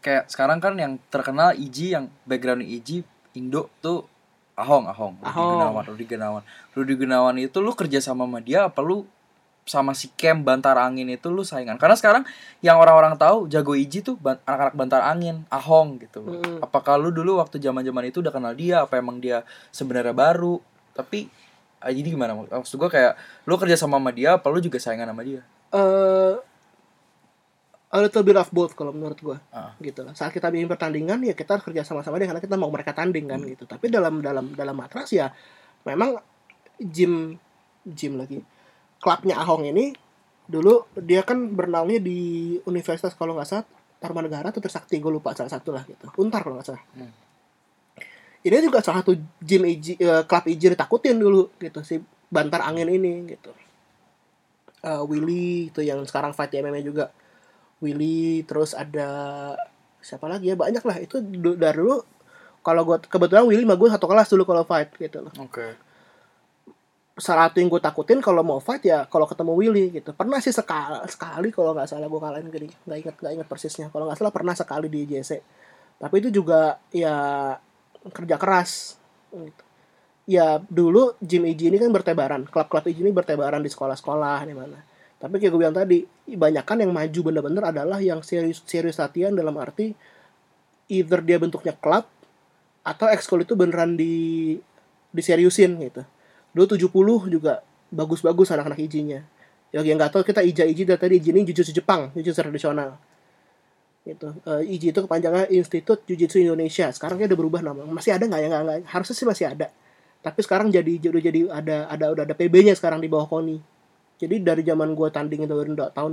[0.07, 3.03] kayak sekarang kan yang terkenal Iji yang background Iji
[3.35, 4.07] Indo tuh
[4.55, 5.51] Ahong Ahong Rudi Ahong.
[5.59, 6.43] Gunawan Rudi Gunawan
[6.79, 9.11] Rudi Gunawan itu lu kerja sama sama dia apa lu
[9.67, 11.75] sama si Kem Bantar Angin itu lu saingan.
[11.77, 12.23] Karena sekarang
[12.63, 16.63] yang orang-orang tahu jago Iji tuh anak-anak Bantar Angin Ahong gitu Mm.
[16.63, 18.87] apakah lu dulu waktu zaman-zaman itu udah kenal dia?
[18.87, 19.43] Apa emang dia
[19.75, 20.63] sebenarnya baru?
[20.95, 21.27] Tapi
[21.83, 22.39] ah, jadi gimana?
[22.47, 25.43] Maksud gua kayak lu kerja sama sama dia apa lu juga saingan sama dia?
[25.75, 26.35] Eh
[27.87, 29.73] a little bit of both kalau menurut gue Ah.
[29.79, 32.71] gitu lah saat kita bikin pertandingan ya kita harus kerja sama-sama dia karena kita mau
[32.71, 33.67] mereka tanding kan gitu.
[33.67, 35.31] Tapi dalam dalam dalam matras ya
[35.87, 36.19] memang
[36.79, 37.39] gym
[37.87, 38.43] gym lagi
[39.01, 39.93] klubnya Ahong ini
[40.47, 43.67] dulu dia kan bernaungnya di universitas kalau nggak salah
[43.99, 46.07] Tarumanegara atau Trisakti gue lupa salah satu lah gitu.
[46.21, 46.85] Untar kalau nggak salah.
[46.95, 47.13] Hmm.
[48.47, 51.99] ini juga salah satu gym IJ, eh, klub IJ ditakutin dulu gitu si
[52.31, 53.51] Bantar Angin ini gitu.
[54.87, 57.11] Eh, Willy itu yang sekarang fight di MMA juga.
[57.83, 59.09] Willy terus ada
[59.99, 60.55] siapa lagi ya?
[60.55, 60.97] Banyak lah.
[61.03, 61.19] Itu
[61.59, 62.05] dari dulu
[62.63, 65.33] kalau gue kebetulan Willy sama gue satu kelas dulu kalau fight gitu loh.
[65.43, 65.86] Oke
[67.17, 70.13] salah satu yang gue takutin kalau mau fight ya kalau ketemu Willy gitu.
[70.13, 72.69] Pernah sih sekali sekali kalau nggak salah gue kalahin gini.
[72.85, 73.87] Nggak inget nggak inget persisnya.
[73.89, 75.41] Kalau nggak salah pernah sekali di JC
[75.97, 77.17] tapi itu juga ya
[78.13, 79.01] kerja keras
[79.33, 79.63] gitu.
[80.29, 82.45] ya dulu gym IJ ini kan bertebaran.
[82.47, 84.79] Klub-klub IJ ini bertebaran di sekolah-sekolah di mana.
[85.17, 89.57] Tapi kayak gue bilang tadi banyakan yang maju bener-bener adalah yang serius serius latihan dalam
[89.57, 89.97] arti
[90.93, 92.05] either dia bentuknya klub
[92.87, 94.55] atau ekskul itu beneran di
[95.11, 96.05] diseriusin gitu
[96.57, 97.61] dulu 70 juga
[97.93, 99.21] bagus-bagus anak-anak ijinya
[99.69, 102.97] ya yang nggak tahu kita ija iji dari tadi iji ini jujutsu Jepang jujutsu tradisional.
[104.07, 104.31] Gitu.
[104.47, 106.87] Eh, iji itu kepanjangan Institut Jujutsu Indonesia.
[106.95, 107.83] Sekarang dia udah berubah nama.
[107.91, 108.39] Masih ada nggak?
[108.39, 109.67] Ya nggak harusnya sih masih ada.
[110.23, 113.59] Tapi sekarang jadi udah jadi ada ada udah ada PB-nya sekarang di bawah KONI
[114.17, 115.55] jadi dari zaman gua tanding itu
[115.93, 116.13] tahun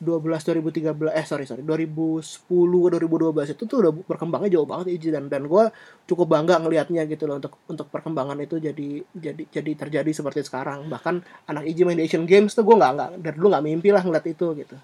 [0.00, 5.28] 2012 2013 eh sorry sorry 2010 2012 itu tuh udah berkembangnya jauh banget Iji dan
[5.28, 5.64] dan gue
[6.08, 10.88] cukup bangga ngelihatnya gitu loh untuk untuk perkembangan itu jadi jadi jadi terjadi seperti sekarang
[10.88, 13.88] bahkan anak Iji main di Asian Games tuh gue nggak nggak dari dulu nggak mimpi
[13.92, 14.76] lah ngeliat itu gitu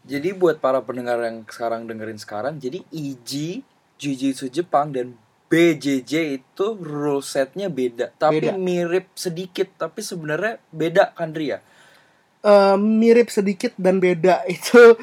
[0.00, 3.60] Jadi buat para pendengar yang sekarang dengerin sekarang, jadi IJ
[4.00, 5.12] Jiu-Jitsu Jepang dan
[5.52, 8.56] BJJ itu rule setnya beda, tapi Beda.
[8.56, 11.60] mirip sedikit, tapi sebenarnya beda kan Ria?
[12.40, 14.96] Eh, mirip sedikit dan beda itu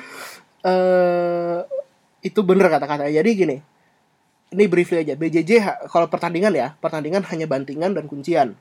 [0.65, 1.61] eh
[2.25, 3.61] itu bener kata-kata jadi gini
[4.47, 5.13] ini briefly aja.
[5.13, 8.57] BJJ kalau pertandingan ya pertandingan hanya bantingan dan kuncian.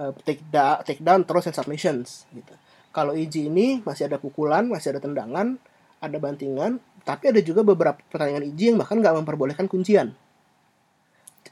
[0.00, 2.54] Eh, take, da- take down terus and submissions gitu.
[2.96, 5.60] Kalau IJ ini masih ada pukulan masih ada tendangan
[6.00, 10.16] ada bantingan tapi ada juga beberapa pertandingan IJ yang bahkan nggak memperbolehkan kuncian.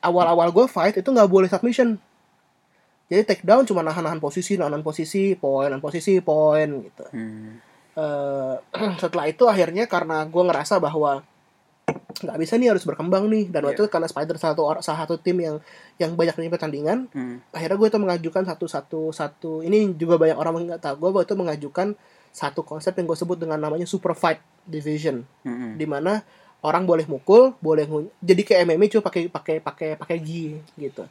[0.01, 2.01] Awal-awal gue fight itu nggak boleh submission
[3.09, 7.05] jadi take down cuma nahan-nahan posisi, nahan posisi, poin, nahan posisi, poin gitu.
[7.11, 7.57] Hmm.
[7.93, 8.55] Eh,
[9.03, 11.25] setelah itu akhirnya karena gue ngerasa bahwa
[12.19, 15.01] nggak bisa nih harus berkembang nih dan waktu itu karena Spider salah satu or- salah
[15.03, 15.57] satu tim yang
[15.97, 17.41] yang banyak nih pertandingan Hmm.
[17.49, 21.27] akhirnya gue itu mengajukan satu satu satu ini juga banyak orang nggak tahu gue waktu
[21.27, 21.89] itu mengajukan
[22.29, 25.81] satu konsep yang gue sebut dengan namanya super fight division Hmm.
[25.81, 26.21] di mana
[26.61, 27.87] orang boleh mukul boleh
[28.21, 31.07] jadi kayak MMA cuma pakai pakai pakai pakai gi gitu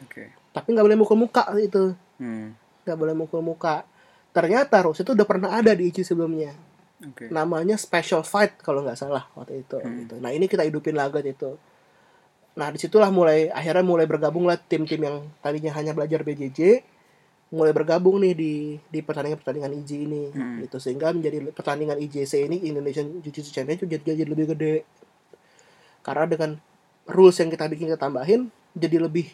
[0.00, 0.32] Oke.
[0.52, 2.54] Tapi nggak boleh mukul muka itu Hmm.
[2.84, 3.82] nggak boleh mukul muka
[4.30, 6.54] ternyata Rus itu udah pernah ada di IC sebelumnya
[7.02, 7.26] Oke.
[7.28, 9.96] namanya special fight kalau nggak salah waktu itu Hmm.
[10.00, 10.14] gitu.
[10.18, 11.56] nah ini kita hidupin lagi itu
[12.52, 16.84] nah di situlah mulai akhirnya mulai bergabung lah tim-tim yang tadinya hanya belajar BJJ
[17.48, 18.52] mulai bergabung nih di
[18.86, 20.60] di pertandingan-pertandingan IJ ini Hmm.
[20.60, 24.84] gitu sehingga menjadi pertandingan IJC ini Indonesian Jiu-Jitsu Championship jadi, jadi lebih gede
[26.02, 26.50] karena dengan
[27.04, 29.32] rules yang kita bikin kita tambahin jadi lebih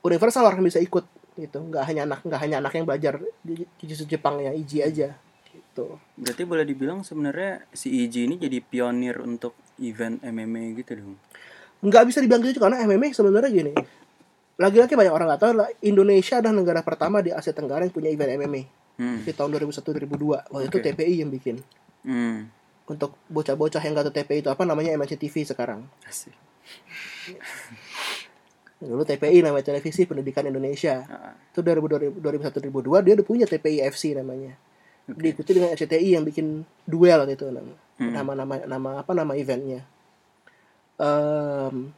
[0.00, 4.04] universal orang bisa ikut gitu nggak hanya anak nggak hanya anak yang belajar di Jiu-Jitsu
[4.06, 5.08] Jepang yang IJ aja
[5.48, 11.14] gitu Berarti boleh dibilang sebenarnya si IJ ini jadi pionir untuk event MMA gitu dong.
[11.78, 13.70] nggak bisa dibilang gitu karena MMA sebenarnya gini
[14.58, 18.10] lagi-lagi banyak orang nggak tahu lah Indonesia adalah negara pertama di Asia Tenggara yang punya
[18.10, 18.62] event MMA
[18.98, 19.22] Hmm.
[19.22, 20.86] di tahun 2001 2002 waktu itu Oke.
[20.90, 21.62] TPI yang bikin
[22.02, 22.50] Hmm.
[22.84, 26.34] untuk bocah-bocah yang nggak tahu TPI itu apa namanya MNC TV sekarang Asik.
[28.78, 31.02] dulu TPI namanya televisi pendidikan Indonesia.
[31.10, 34.54] Ah, itu 2000 2001 2002 dia udah punya TPI FC namanya.
[35.08, 38.14] Diikuti dengan RCTI yang bikin duel waktu itu nama Hmm.
[38.14, 39.82] nama nama nama apa nama eventnya?
[41.02, 41.90] Em,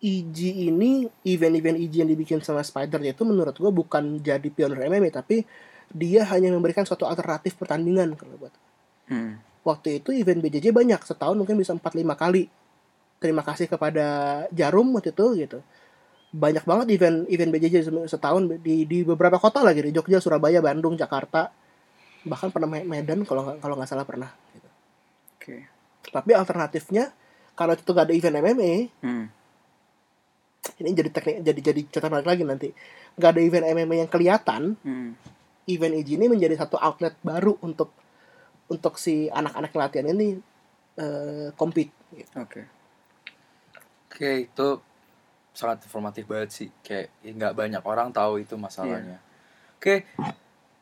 [0.00, 5.08] EG ini event-event EG yang dibikin sama Spider itu menurut gua bukan jadi pionir MMA
[5.08, 5.44] tapi
[5.88, 8.54] dia hanya memberikan suatu alternatif pertandingan kalau buat.
[9.10, 9.42] Hmm.
[9.66, 12.46] waktu itu event BJJ banyak setahun mungkin bisa 4-5 kali
[13.20, 14.06] terima kasih kepada
[14.50, 15.58] Jarum waktu itu gitu
[16.30, 20.58] banyak banget event event BJJ se- setahun di di beberapa kota lagi di Jogja Surabaya
[20.58, 21.50] Bandung Jakarta
[22.22, 24.68] bahkan pernah Me- Medan kalau nggak kalau nggak salah pernah gitu.
[25.36, 25.56] Oke.
[26.06, 27.12] tapi alternatifnya
[27.52, 29.26] kalau itu nggak ada event MMA Hmm.
[30.78, 32.68] ini jadi teknik jadi jadi catatan menarik lagi nanti
[33.14, 35.12] nggak ada event MMA yang kelihatan Hmm.
[35.66, 37.92] event EG ini menjadi satu outlet baru untuk
[38.66, 40.38] untuk si anak-anak latihan ini
[40.94, 42.32] eh, compete gitu.
[42.38, 42.79] Oke.
[44.10, 44.68] Oke, itu
[45.54, 46.68] sangat informatif banget sih.
[46.82, 49.22] Kayak ya nggak banyak orang tahu itu masalahnya.
[49.78, 50.02] Oke,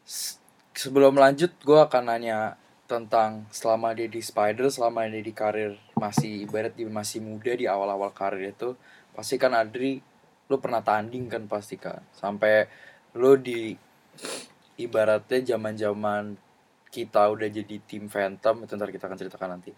[0.03, 0.41] s-
[0.73, 2.57] sebelum lanjut, gue akan nanya
[2.89, 7.69] tentang selama dia di Spider, selama dia di karir masih ibarat dia masih muda di
[7.69, 8.73] awal-awal karir itu,
[9.13, 10.01] pasti kan Adri,
[10.49, 12.65] lu pernah tanding kan pasti kan, sampai
[13.13, 13.77] lu di
[14.79, 16.33] ibaratnya zaman-zaman
[16.89, 19.77] kita udah jadi tim Phantom itu ntar kita akan ceritakan nanti.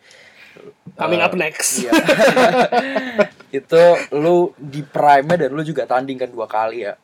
[0.94, 1.90] coming Eh, up next Iya.
[3.50, 3.82] itu
[4.12, 6.94] lu di prime dan lu juga tanding kan dua kali ya.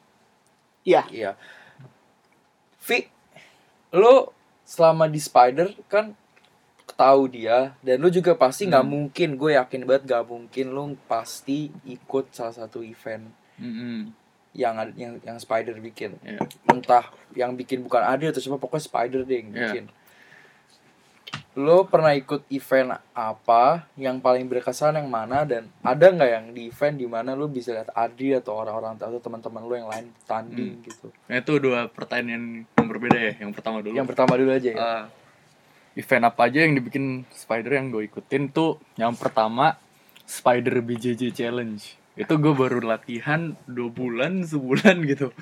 [0.82, 1.02] Iya.
[1.08, 1.30] Iya.
[2.80, 2.98] Vi,
[3.92, 4.30] lu
[4.62, 6.14] selama di Spider kan
[6.88, 8.92] tahu dia dan lu juga pasti nggak Hmm.
[8.92, 13.26] mungkin gue yakin banget nggak mungkin lu pasti ikut salah satu event
[13.58, 14.14] Mm-mm.
[14.52, 16.40] yang yang yang Spider bikin Iya.
[16.66, 19.58] entah yang bikin bukan Adil atau siapa pokoknya Spider deh yang Iya.
[19.60, 19.84] bikin
[21.56, 25.48] lo pernah ikut event apa yang paling berkesan yang mana?
[25.48, 29.16] Dan ada nggak yang di event di mana lo bisa lihat Adi atau orang-orang atau
[29.16, 31.08] teman-teman lo yang lain tanding gitu?
[31.32, 33.32] Nah, itu dua pertanyaan yang berbeda ya.
[33.40, 33.96] Yang pertama dulu.
[33.96, 34.76] yang pertama dulu aja ya?
[34.76, 35.04] Eh,
[36.04, 38.76] event apa aja yang dibikin Spider yang gue ikutin tuh?
[39.00, 39.80] Yang pertama
[40.28, 41.80] Spider BJJ Challenge.
[42.20, 45.32] Itu gue baru latihan dua bulan sebulan gitu.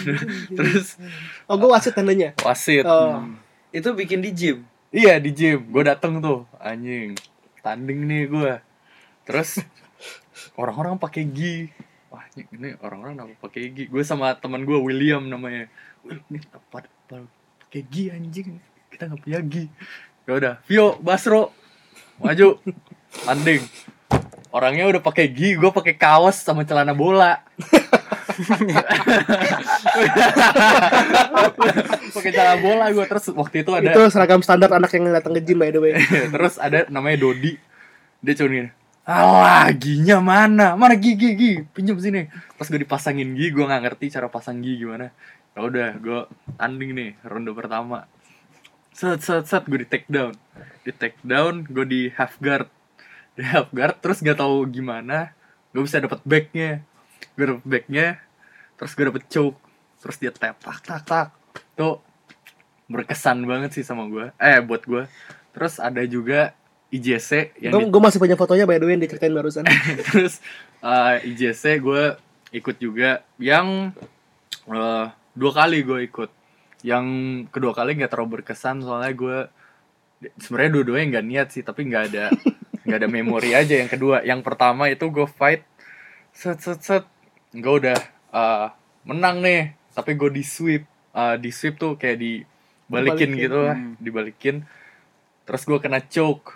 [0.56, 0.96] Terus
[1.44, 2.32] oh gue wasit tandanya?
[2.40, 2.88] wasit.
[2.88, 3.20] Oh.
[3.20, 3.36] Hmm.
[3.68, 5.68] itu bikin di gym iya di gym.
[5.68, 6.48] Gue dateng tuh.
[6.58, 7.14] Anjing.
[7.60, 8.52] Tanding nih gue
[9.28, 9.60] terus
[10.56, 11.68] orang-orang pakai gi.
[12.08, 13.84] Wah ini, orang-orang apa pakai gi?
[13.90, 15.68] Gue sama teman gue William namanya.
[16.06, 16.88] Ini apa-
[17.60, 18.56] pakai gi anjing?
[18.88, 19.64] Kita nggak punya gi.
[20.24, 21.52] Ya udah Vio Basro
[22.20, 22.56] maju.
[23.24, 23.64] Tanding.
[24.48, 27.44] Orangnya udah pakai gi gue pakai kaos sama celana bola
[32.14, 35.42] pakai celana bola gue terus waktu itu ada itu seragam standar anak yang datang ke
[35.44, 35.92] gym by the way.
[36.34, 37.58] Terus ada namanya Dodi.
[38.18, 38.70] Dia cuma gini
[39.08, 40.76] alah giginya mana?
[40.76, 41.64] Mana gigi gigi?
[41.72, 42.28] Pinjam sini.
[42.28, 45.08] Terus gue dipasangin gigi gue nggak ngerti cara pasang gigi gimana.
[45.56, 46.20] Ya udah gue
[46.60, 48.04] tanding nih ronde pertama.
[48.92, 50.36] Set set set gue di take down.
[50.84, 52.68] Di take down gue di half guard.
[53.32, 55.32] Di half guard terus gak tahu gimana
[55.72, 56.84] gue bisa dapat backnya.
[57.32, 58.20] Gue dapet backnya
[58.76, 59.56] terus gue dapet choke
[59.98, 61.26] terus dia tap tak tak tak.
[61.74, 62.02] Tuh
[62.88, 65.04] berkesan banget sih sama gue eh buat gue
[65.52, 66.56] terus ada juga
[66.88, 69.68] IJC yang di- gue masih punya fotonya by the way yang diceritain barusan.
[70.08, 70.40] Terus
[70.80, 72.16] uh, IJC gue
[72.48, 73.92] ikut juga yang
[74.64, 75.06] uh,
[75.36, 76.30] dua kali gue ikut.
[76.80, 77.06] Yang
[77.52, 79.38] kedua kali nggak terlalu berkesan soalnya gue
[80.40, 82.32] sebenarnya dua-duanya nggak niat sih tapi nggak ada
[82.88, 83.76] nggak ada memori aja.
[83.76, 85.68] Yang kedua yang pertama itu gue fight
[86.32, 87.04] set set set.
[87.52, 88.00] Gue udah
[88.32, 88.72] uh,
[89.04, 90.86] menang nih tapi gue di sweep.
[91.10, 93.42] Uh, di sweep tuh kayak dibalikin Dibalikin.
[93.42, 93.74] gitu lah.
[93.74, 93.94] Hmm.
[93.98, 94.56] dibalikin.
[95.42, 96.54] Terus gue kena choke.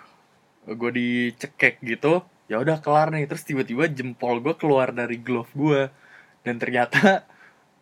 [0.63, 2.23] Gue dicekek gitu.
[2.47, 3.27] Ya udah kelar nih.
[3.27, 5.91] Terus tiba-tiba jempol gue keluar dari glove gue
[6.47, 7.27] dan ternyata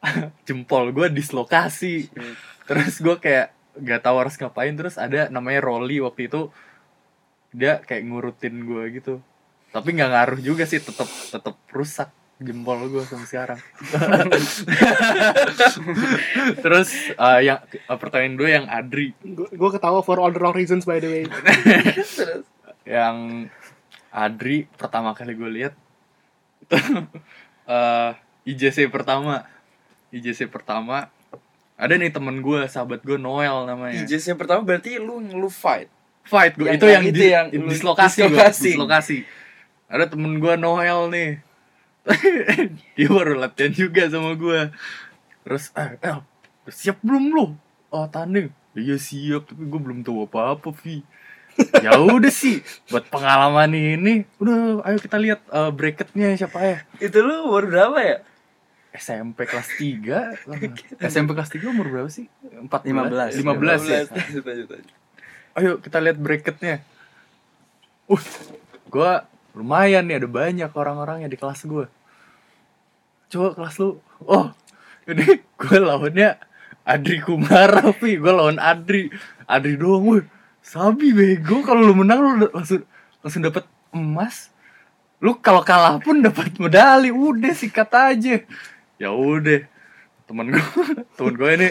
[0.49, 2.09] jempol gue dislokasi.
[2.65, 4.73] Terus gue kayak gak tahu harus ngapain.
[4.73, 6.49] Terus ada namanya Rolly waktu itu.
[7.53, 9.13] Dia kayak ngurutin gue gitu.
[9.69, 10.81] Tapi nggak ngaruh juga sih.
[10.81, 12.09] Tetep tetep rusak
[12.41, 13.59] jempol gue sampai sekarang
[16.63, 19.13] terus uh, yang uh, pertanyaan dua yang Adri.
[19.25, 21.23] Gue ketawa for all the wrong reasons by the way.
[22.81, 23.17] Yang
[24.09, 25.73] Adri pertama kali gue lihat
[26.61, 26.75] itu
[27.69, 28.11] eh,
[28.43, 29.45] IJC pertama.
[30.11, 31.07] IJC pertama
[31.77, 34.05] ada nih temen gue sahabat gue Noel namanya.
[34.05, 35.89] Yang pertama berarti lu lu fight?
[36.21, 38.69] Fight gue Yang- itu yang yang, itu di- yang lu- dislokasi gua, dislokasi.
[38.73, 39.17] dislokasi.
[39.91, 41.29] Ada temen gue Noel nih
[42.97, 44.73] dia baru latihan juga sama gue
[45.45, 46.17] terus eh, eh
[46.65, 47.45] udah siap belum lo
[47.93, 51.05] oh tanding iya siap tapi gue belum tahu apa apa Vi
[51.85, 57.21] ya udah sih buat pengalaman ini udah ayo kita lihat eh, bracketnya siapa ya Itu
[57.21, 58.17] lu umur berapa ya?
[58.91, 60.51] SMP kelas 3
[61.11, 62.27] SMP kelas 3 umur berapa sih?
[62.43, 63.39] 14 15.
[63.39, 63.99] 15 ya?
[64.07, 64.95] Lanjut, lanjut, lanjut.
[65.59, 66.83] Ayo kita lihat bracketnya
[68.11, 68.19] Uh,
[68.91, 69.11] gue
[69.51, 71.85] lumayan nih ada banyak orang-orangnya di kelas gue
[73.31, 74.03] Coba kelas lu.
[74.27, 74.51] Oh,
[75.07, 76.35] ini gue lawannya
[76.83, 79.07] Adri Kumara, Vi Gue lawan Adri.
[79.47, 80.21] Adri doang, woi.
[80.59, 82.83] Sabi bego, kalau lu menang lu langsung
[83.23, 83.63] langsung dapat
[83.95, 84.51] emas.
[85.23, 87.07] Lu kalau kalah pun dapat medali.
[87.07, 88.43] Udah sikat aja.
[88.99, 89.63] Ya udah.
[90.27, 90.63] Temen gue
[91.15, 91.69] temen gue ini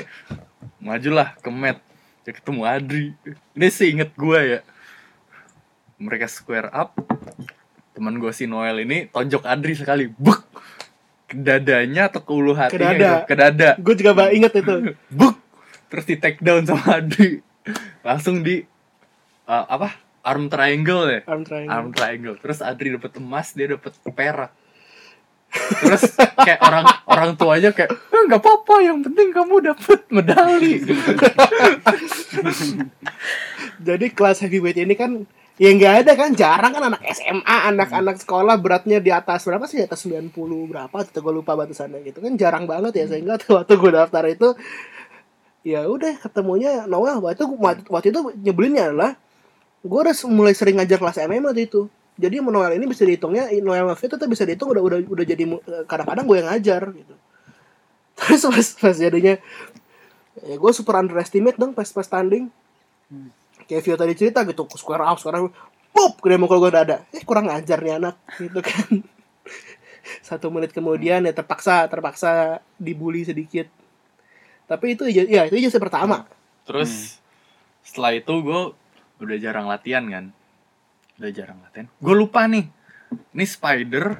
[0.80, 1.76] majulah ke mat.
[2.24, 3.12] Ya ketemu Adri.
[3.52, 4.60] Ini sih inget gue ya.
[6.00, 6.96] Mereka square up
[8.00, 10.08] temen gue si Noel ini tonjok Adri sekali.
[10.10, 10.40] Buk!
[11.24, 12.96] Ke dadanya atau ke ulu hatinya dada.
[12.96, 13.16] gitu.
[13.22, 14.96] ke dada gue juga ba- inget itu.
[15.20, 15.36] Buk!
[15.86, 17.44] Terus di take down sama Adri.
[18.00, 18.64] Langsung di
[19.44, 19.92] uh, apa?
[20.20, 21.20] Arm triangle ya?
[21.24, 21.70] Arm triangle.
[21.70, 22.36] Arm triangle.
[22.36, 24.52] Terus Adri dapat emas dia dapat perak.
[25.50, 30.78] Terus kayak orang orang tuanya kayak "Eh, nggak apa-apa yang penting kamu dapat medali.
[33.80, 35.24] Jadi kelas heavyweight ini kan
[35.60, 39.84] ya nggak ada kan jarang kan anak SMA anak-anak sekolah beratnya di atas berapa sih?
[39.84, 40.32] Di atas 90
[40.72, 42.24] berapa atau gue lupa batasannya gitu.
[42.24, 44.48] Kan jarang banget ya sehingga tuh waktu gue daftar itu
[45.60, 47.20] ya udah ketemunya Noel.
[47.20, 49.10] Waktu waktu, waktu itu nyebelinnya adalah
[49.84, 51.92] gue udah mulai sering ngajar kelas MM waktu itu.
[52.16, 55.44] Jadi Noel ini bisa dihitungnya Noel Mafia itu tuh bisa dihitung udah udah udah jadi
[55.44, 57.14] mu- kadang-kadang gue yang ngajar gitu.
[58.16, 59.36] Terus pas pas jadinya
[60.40, 62.48] ya gue super underestimate dong pas pas tanding
[63.70, 65.54] kayak Vio tadi cerita gitu square up sekarang
[65.94, 67.06] pop gede mukul gue dada.
[67.14, 69.06] Eh kurang ngajar nih anak gitu kan.
[70.26, 73.70] Satu menit kemudian ya terpaksa terpaksa dibully sedikit.
[74.66, 76.26] Tapi itu ya itu ijazah pertama.
[76.66, 77.22] Terus
[77.86, 78.60] setelah itu gue
[79.22, 80.24] udah jarang latihan kan.
[81.22, 81.86] Udah jarang latihan.
[82.02, 82.66] Gue lupa nih
[83.34, 84.18] ini spider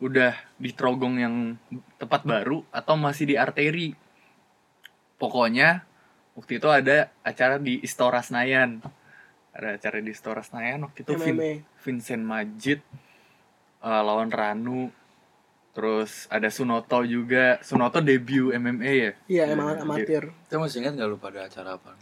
[0.00, 1.34] udah di trogong yang
[1.98, 3.98] tempat baru atau masih di arteri.
[5.18, 5.89] Pokoknya
[6.34, 8.78] waktu itu ada acara di Istora Senayan.
[9.50, 12.80] Ada acara di Istora Senayan waktu itu Vin- MMA Vincent Majid
[13.80, 14.90] eh, lawan Ranu.
[15.70, 17.62] Terus ada Sunoto juga.
[17.62, 19.12] Sunoto debut MMA ya?
[19.26, 20.22] Iya emang Iya, amatir.
[20.46, 21.94] Kita masih ingat gak lu pada acara apa?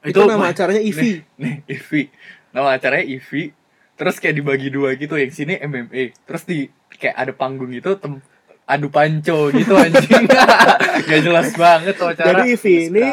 [0.00, 1.20] itu, nama acaranya Ivi.
[1.36, 2.08] Nih Ivi.
[2.54, 3.52] Nama acaranya Ivi.
[3.98, 8.16] Terus kayak dibagi dua gitu yang sini MMA terus di kayak ada panggung itu tem
[8.70, 10.24] adu panco gitu anjing.
[11.10, 12.26] Gak jelas banget tuh acara.
[12.30, 13.06] Jadi Ivi ini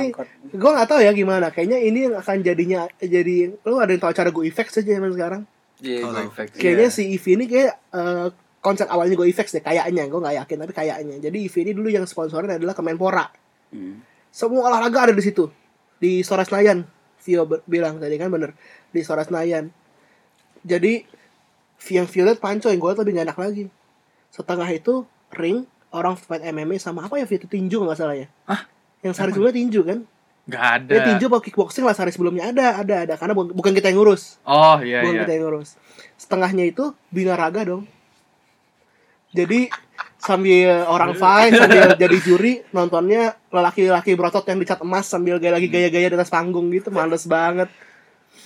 [0.47, 1.49] gue nggak tahu ya gimana.
[1.49, 5.11] Kayaknya ini yang akan jadinya jadi lu ada yang tahu acara Go Effects aja zaman
[5.11, 5.41] sekarang?
[5.81, 6.27] Iya, Oh, gue tahu.
[6.29, 6.51] effect.
[6.55, 8.27] kayaknya si Ivi ini kayak eh,
[8.61, 10.05] konsep awalnya Go Effects deh kayaknya.
[10.05, 11.15] Gue nggak yakin tapi kayaknya.
[11.19, 13.25] Jadi Ivi ini dulu yang sponsorin adalah Kemenpora.
[13.67, 13.99] Hmm.
[14.31, 15.49] semua olahraga ada di situ.
[15.97, 16.85] Di Stora Senayan
[17.19, 18.53] Vio bilang tadi kan bener.
[18.93, 19.67] Di Stora Senayan.
[20.61, 21.03] Jadi
[21.89, 23.63] yang Violet panco yang gue lebih gak enak lagi.
[24.29, 28.27] Setengah itu ring orang fight MMA sama apa ya itu tinju nggak salah ya?
[28.47, 28.67] Hah?
[29.05, 29.99] yang sehari sebelumnya tinju kan?
[30.47, 30.93] Nggak ada.
[30.95, 33.13] Ya tinju atau kickboxing lah sehari sebelumnya ada ada ada.
[33.19, 34.41] Karena bu- bukan kita yang ngurus.
[34.47, 35.21] Oh iya bukan iya.
[35.27, 35.69] kita yang ngurus.
[36.17, 37.83] Setengahnya itu binaraga dong.
[39.35, 39.69] Jadi
[40.17, 45.69] sambil orang fight sambil jadi juri nontonnya lelaki-lelaki berotot yang dicat emas sambil gaya lagi
[45.69, 47.69] gaya-gaya di atas panggung gitu males banget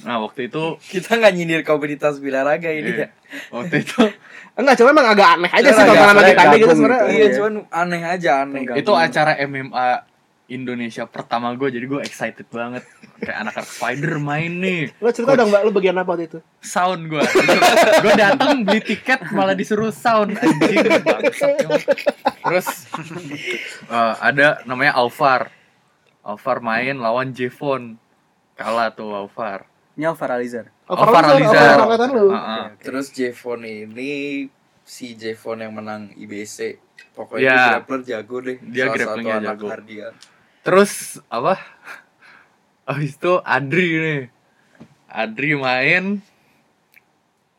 [0.01, 3.08] nah waktu itu Kita nggak nyindir komunitas bilaraga ini iya, ya.
[3.54, 3.97] waktu itu
[4.60, 7.08] enggak cuma emang agak aneh aja sih aneh, lagi tadi gitu gabung sebenarnya.
[7.08, 7.15] gitu.
[7.15, 8.62] Iya, cuman aneh aja aneh.
[8.75, 9.88] itu acara MMA
[10.52, 12.83] Indonesia pertama gue jadi gue excited banget.
[13.23, 14.92] Kayak anak-anak spider main nih.
[15.00, 16.39] Lo cerita dong mbak lo bagian apa waktu itu?
[16.60, 17.23] Sound gue
[18.04, 20.83] gue datang beli tiket malah disuruh sound anjing
[22.44, 22.67] terus
[23.87, 25.48] eh, ada namanya Alvar.
[26.21, 27.96] Alvar main lawan Jevon
[28.60, 29.71] kalah tuh Alvar
[30.02, 30.65] Ini Alvar Alizar.
[30.87, 31.62] Alvar Alizar, Alizar.
[31.62, 32.65] Alvar angkatan lu Heeh.
[32.81, 34.12] Terus Jevon ini
[34.81, 36.81] si Jevon yang menang IBC.
[37.13, 38.58] Pokoknya dia grappler jago deh.
[38.60, 39.67] Dia Salah satu grapplingnya anak jago.
[39.69, 40.13] Hardian.
[40.62, 40.91] terus
[41.27, 41.54] apa
[42.89, 44.21] Abis itu Adri nih
[45.08, 46.17] Adri main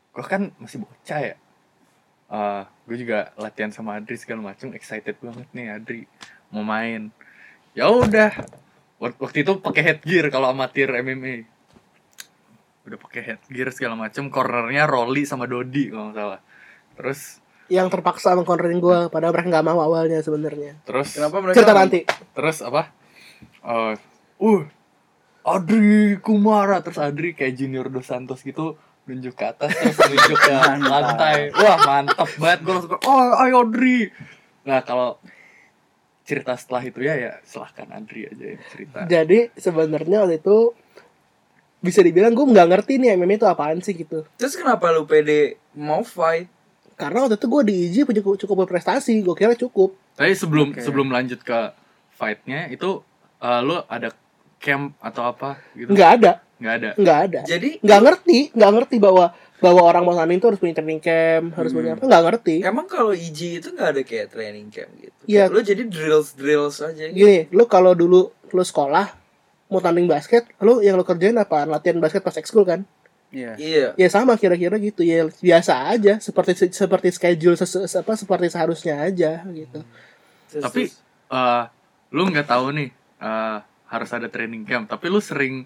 [0.09, 1.35] Gue kan masih bocah ya
[2.25, 6.01] Eh, Gue juga latihan sama Adri segala macem Excited banget nih Adri
[6.47, 7.07] Mau main
[7.71, 8.35] ya udah
[8.99, 11.47] Wak- Waktu itu pakai headgear kalau amatir MMA
[12.83, 16.39] Udah pakai headgear segala macem Cornernya Rolly sama Dodi kalau nggak salah.
[16.99, 17.21] Terus
[17.71, 20.75] yang terpaksa mengkontrolin gue padahal mereka nggak mau awalnya sebenarnya.
[20.83, 21.99] Terus Kenapa mereka cerita nanti.
[22.35, 22.91] Terus apa?
[23.63, 23.95] Eh
[24.43, 24.61] uh
[25.47, 26.83] Adri Kumara.
[26.83, 30.51] Terus Adri kayak Junior Dos Santos gitu nunjuk ke atas terus nunjuk ke
[30.91, 31.55] lantai.
[31.55, 32.59] Wah mantap banget.
[32.67, 34.11] Gue langsung oh ayo Adri.
[34.67, 35.23] Nah kalau
[36.23, 38.99] cerita setelah itu ya ya silahkan Adri aja yang cerita.
[39.07, 40.75] Jadi sebenarnya waktu itu
[41.83, 44.23] bisa dibilang gue nggak ngerti nih MMA itu apaan sih gitu.
[44.33, 46.47] Terus kenapa lu pede mau fight?
[46.93, 49.91] Karena waktu itu gue di IJ punya cukup, cukup berprestasi, gue kira cukup.
[50.13, 50.79] tapi sebelum Oke.
[50.79, 51.59] sebelum lanjut ke
[52.11, 53.01] fightnya itu
[53.37, 54.13] eh, lu ada
[54.57, 57.39] camp atau apa gitu Nggak ada, nggak ada nggak ada.
[57.43, 59.25] Jadi Nggak ngerti, nggak ngerti bahwa
[59.57, 61.77] bahwa orang mau tanding itu harus punya training camp, harus Hmm.
[61.77, 62.03] punya apa?
[62.05, 62.55] Nggak ngerti.
[62.61, 65.17] emang kalau EG itu nggak ada kayak training camp gitu.
[65.25, 65.43] Iya.
[65.47, 67.17] Lu jadi drills drills aja gitu.
[67.17, 69.09] Gini, lu kalau dulu lu sekolah
[69.67, 71.63] mau tanding basket, lu yang lu kerjain apa?
[71.63, 72.81] Latihan basket pas ekskul kan?
[73.33, 73.57] Iya.
[73.57, 73.87] Iya.
[73.97, 79.01] Ya sama kira-kira gitu ya biasa aja seperti seperti schedule ses- se- apa seperti seharusnya
[79.01, 79.81] aja gitu.
[80.47, 80.81] Terus- tapi
[81.29, 81.63] eh,
[82.13, 83.57] lu nggak tahu nih eh,
[83.89, 85.65] harus ada training camp tapi lu sering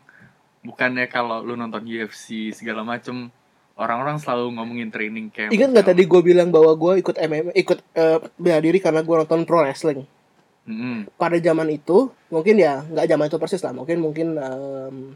[0.64, 3.28] bukannya kalau lu nonton UFC segala macem
[3.76, 7.80] orang-orang selalu ngomongin training camp Ingat nggak tadi gue bilang bahwa gue ikut MMA, ikut
[7.94, 10.08] eh, bela diri karena gue nonton pro wrestling.
[10.68, 11.08] Mm-mm.
[11.16, 15.16] Pada zaman itu mungkin ya nggak zaman itu persis lah, mungkin mungkin em,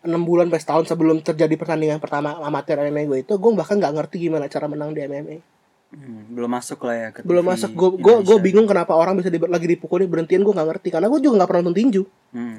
[0.00, 3.92] enam bulan pas tahun sebelum terjadi pertandingan pertama amatir MMA gue itu, gue bahkan nggak
[3.92, 5.38] ngerti gimana cara menang di MMA.
[5.86, 9.30] Hmm, belum masuk lah ya ke Belum TV masuk, gue gue bingung kenapa orang bisa
[9.30, 12.02] di, lagi dipukulin berhentiin gue nggak ngerti karena gue juga nggak pernah nonton tinju.
[12.34, 12.58] Hmm.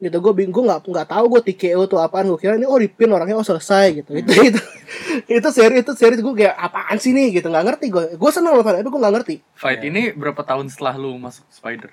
[0.00, 2.74] Gitu gue bingung gue nggak nggak tahu gue TKO tuh apaan gue kira ini oh
[2.74, 4.16] dipin orangnya oh selesai gitu.
[4.16, 4.60] Itu itu
[5.28, 7.46] itu seri itu seri gue kayak apaan sih nih gitu.
[7.46, 9.34] Nggak ngerti gue gue seneng nonton tapi gue nggak ngerti.
[9.52, 11.92] Fight ini berapa tahun setelah lu masuk Spider?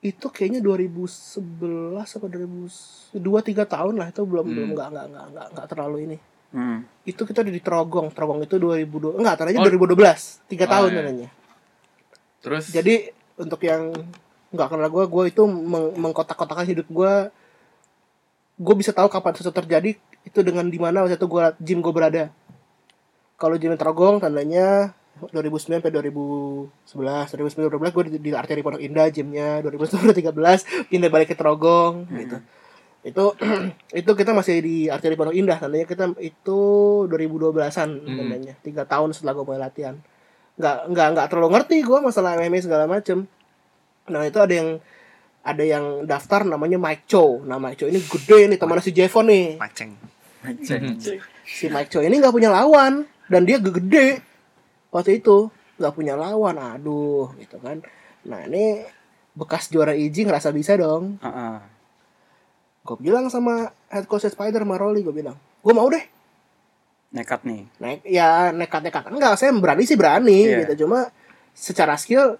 [0.00, 1.36] Itu kayaknya 2011
[2.00, 4.54] apa 2000 dua tiga tahun lah itu belum Hmm.
[4.56, 6.18] belum nggak nggak nggak nggak nggak terlalu ini.
[6.46, 6.88] Hmm.
[7.04, 9.68] itu kita udah di Trogong Trogong itu 2002 enggak tadinya Oh.
[9.68, 10.96] 2012 tiga Oh, tahun iya.
[11.04, 11.28] namanya.
[12.40, 12.64] Terus?
[12.72, 12.94] Jadi
[13.36, 13.92] untuk yang
[14.56, 17.12] nggak kenal gue gue itu meng- mengkotak-kotakan hidup gue
[18.56, 19.92] gue bisa tahu kapan sesuatu terjadi
[20.24, 22.32] itu dengan di mana waktu itu gue gym gue berada.
[23.36, 26.72] Kalau gym Trogong tandanya 2009 sampai 2011
[27.36, 29.60] 2009 2012 gue di, di arteri Pondok Indah gymnya.
[29.60, 32.36] 2013 pindah balik ke Trogong gitu.
[33.04, 33.24] Itu
[34.00, 35.60] itu kita masih di arteri Pondok Indah.
[35.60, 36.60] Tandanya kita itu
[37.06, 37.60] 2012an
[38.02, 38.16] Hmm.
[38.18, 38.56] tandanya.
[38.64, 39.94] Tiga tahun setelah gue mulai latihan.
[40.56, 43.28] Nggak nggak nggak terlalu ngerti gue masalah MMA segala macem
[44.06, 44.78] nah itu ada yang
[45.46, 47.38] ada yang daftar namanya Mike Chow.
[47.46, 49.46] Nah Mike Chow ini gede nih teman si Jevon nih.
[49.62, 49.94] Maceng.
[51.46, 54.18] si Mike Chow ini nggak punya lawan dan dia gede.
[54.90, 55.46] Waktu itu
[55.78, 56.58] nggak punya lawan.
[56.58, 57.78] Aduh gitu kan.
[58.26, 58.82] Nah ini
[59.38, 61.22] bekas juara IJ ngerasa bisa dong.
[61.22, 61.56] Ah, ah.
[62.86, 66.02] gue bilang sama head coach Spider Maroli gue bilang gue mau deh.
[67.14, 67.62] Nekat nih.
[67.78, 70.58] Naik ya nekat nekat enggak saya berani sih berani Iya.
[70.66, 70.86] gitu.
[70.86, 71.06] Cuma
[71.54, 72.34] secara skill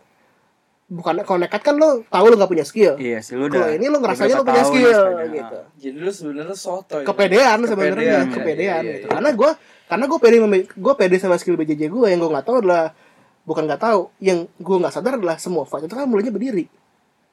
[0.86, 3.74] bukan kalau nekat kan lo tahu lo nggak punya skill iya sih lu kalau udah
[3.74, 5.26] ini lo ngerasanya lo punya skill sepeda.
[5.34, 6.96] gitu Jadi lu sebenarnya soto.
[7.02, 9.14] kepedean sebenarnya Kepedean, kepedean, iya, iya, gitu iya.
[9.18, 9.50] karena gue
[9.86, 12.94] karena gue pede gue pede sama skill BJJ gue yang gue nggak tahu adalah
[13.42, 16.70] bukan nggak tahu yang gue nggak sadar adalah semua fight itu kan mulainya berdiri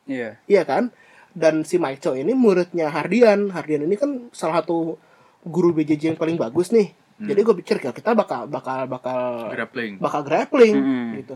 [0.09, 0.89] iya iya kan
[1.37, 4.97] dan si Chow ini muridnya Hardian Hardian ini kan salah satu
[5.45, 7.29] guru BJJ yang paling bagus nih Hmm.
[7.29, 11.07] jadi gue pikir ya kita bakal bakal bakal grappling bakal grappling Mm-mm.
[11.21, 11.35] gitu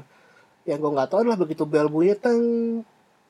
[0.68, 2.40] yang gue nggak tahu adalah begitu bel bunyi teng.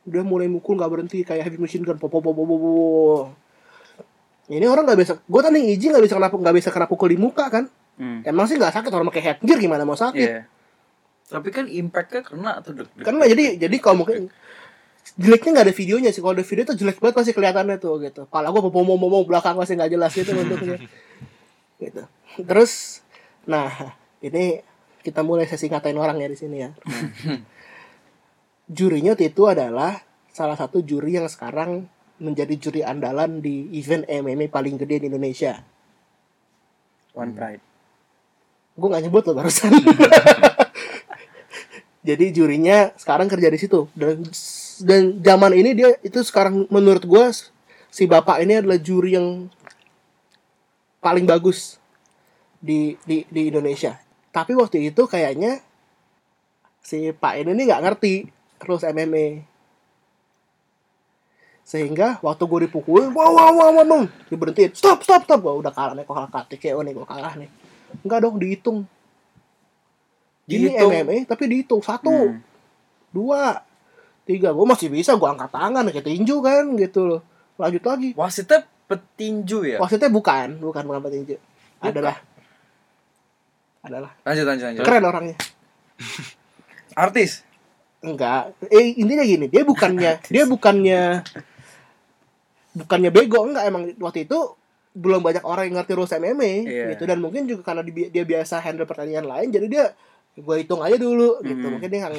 [0.10, 2.76] Udah mulai mukul nggak berhenti kayak heavy machine gun popo popo popo
[4.48, 7.20] ini orang nggak bisa gue tadi izin nggak bisa kena nggak bisa kena pukul di
[7.20, 7.68] muka kan?
[7.98, 8.22] Hmm.
[8.24, 10.30] emang sih nggak sakit orang pakai headgear gimana mau sakit?
[10.30, 10.42] Iya.
[11.28, 14.32] Tapi kan impactnya kena tuh deg kan nggak jadi jadi kalau mungkin
[15.20, 16.24] jeleknya nggak ada videonya sih.
[16.24, 18.22] Kalau ada video tuh jelek banget pasti kelihatannya tuh gitu.
[18.32, 20.80] Pala gue popo popo popo belakang masih nggak jelas gitu bentuknya.
[21.78, 22.02] Gitu.
[22.42, 23.06] Terus
[23.46, 23.70] nah
[24.18, 24.66] ini
[25.08, 26.70] kita mulai sesi ngatain orang ya di sini ya.
[28.78, 30.04] Jurinya itu adalah
[30.36, 31.88] salah satu juri yang sekarang
[32.20, 35.64] menjadi juri andalan di event MMA paling gede di Indonesia.
[37.16, 37.64] One pride.
[38.76, 39.72] Gue nggak nyebut loh barusan.
[42.08, 43.88] Jadi jurinya sekarang kerja di situ.
[43.96, 44.28] Dan
[44.84, 47.26] dan zaman ini dia itu sekarang menurut gue
[47.88, 49.48] si bapak ini adalah juri yang
[51.00, 51.80] paling bagus
[52.60, 54.04] di di di Indonesia
[54.38, 55.66] tapi waktu itu kayaknya
[56.86, 58.30] si pak ini nih nggak ngerti
[58.62, 59.42] rules MMA
[61.66, 65.44] sehingga waktu gue dipukulin wow wow wow wow wow, diberhentiin stop stop stop.
[65.44, 67.50] Gue udah kalah nih gue kalah TKO nih gue kalah nih.
[68.08, 68.80] Enggak dong dihitung.
[70.48, 70.92] Ini Dihitung.
[70.96, 71.84] MMA tapi dihitung.
[71.84, 72.40] Satu Hmm.
[73.12, 73.68] dua
[74.24, 74.56] tiga.
[74.56, 77.22] Gue masih bisa gue angkat tangan kayak tinju kan gitu loh.
[77.60, 78.16] Lanjut lagi.
[78.16, 79.78] Wasitnya petinju ya?
[79.84, 81.36] wasitnya bukan bukan bukan petinju.
[81.84, 82.16] Adalah
[83.88, 84.84] adalah Lanjut lanjut lanjut.
[84.84, 85.36] keren orangnya
[86.98, 87.44] Artis.
[87.98, 91.26] enggak eh intinya gini dia bukannya dia bukannya
[92.74, 94.38] bukannya bego enggak emang waktu itu
[94.94, 96.86] belum banyak orang yang ngerti rules MMA Iya.
[96.94, 99.86] gitu dan mungkin juga karena di- dia biasa handle pertandingan lain jadi dia
[100.36, 101.74] gue hitung aja dulu gitu Hmm.
[101.74, 102.14] mungkin dia nggak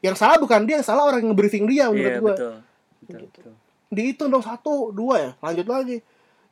[0.00, 2.54] yang salah bukan dia yang salah orang yang briefing dia menurut Iya gue betul.
[2.98, 3.38] Betul, Gitu.
[3.40, 3.54] betul.
[3.88, 5.96] dihitung dong satu dua ya lanjut lagi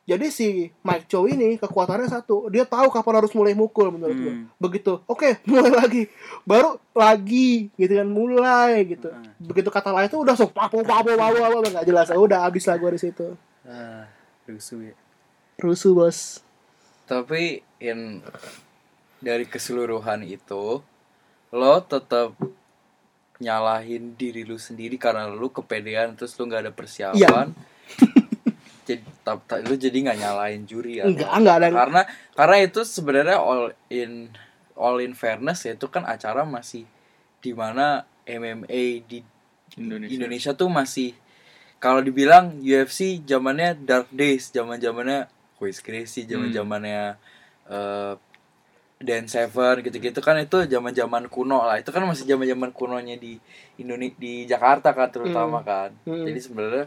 [0.07, 2.47] jadi si Mike Chow ini kekuatannya satu.
[2.47, 4.47] Dia tahu kapan harus mulai mukul menurut gue Hmm.
[4.55, 6.07] begitu oke mulai lagi.
[6.41, 9.11] Baru lagi gitu kan mulai gitu.
[9.11, 9.35] Hmm.
[9.37, 12.07] begitu kata lain tuh udah sok papo papo papo papo nggak jelas.
[12.09, 13.35] Udah habis lah gue di situ.
[13.67, 14.07] Ah,
[14.47, 14.95] rusuh ya.
[15.59, 16.39] rusuh bos.
[17.03, 18.23] Tapi in
[19.19, 20.79] dari keseluruhan itu
[21.49, 22.31] lo tetap
[23.37, 27.51] nyalahin diri lu sendiri karena lu kepedean terus lu nggak ada persiapan.
[28.87, 31.11] Jadi tap- ta- lu jadi nggak nyalahin juri ya.
[31.11, 34.31] enggak enggak ada Karena karena itu sebenarnya all in
[34.79, 36.87] all in fairness ya itu kan acara masih
[37.43, 39.19] di mana MMA di
[39.75, 40.15] Indonesia.
[40.15, 41.11] Indonesia tuh masih
[41.77, 45.29] kalau dibilang UFC zamannya Dark Days, zaman zamannya
[45.61, 47.19] Chris Gracie, zaman zamannya
[47.67, 48.15] eh
[48.97, 51.77] Dan Seven gitu-gitu kan itu zaman zaman kuno lah.
[51.77, 53.37] Itu kan masih zaman zaman kunonya di
[53.77, 55.93] Indonesia di Jakarta kan terutama kan.
[56.01, 56.25] Hmm.
[56.25, 56.85] Jadi sebenarnya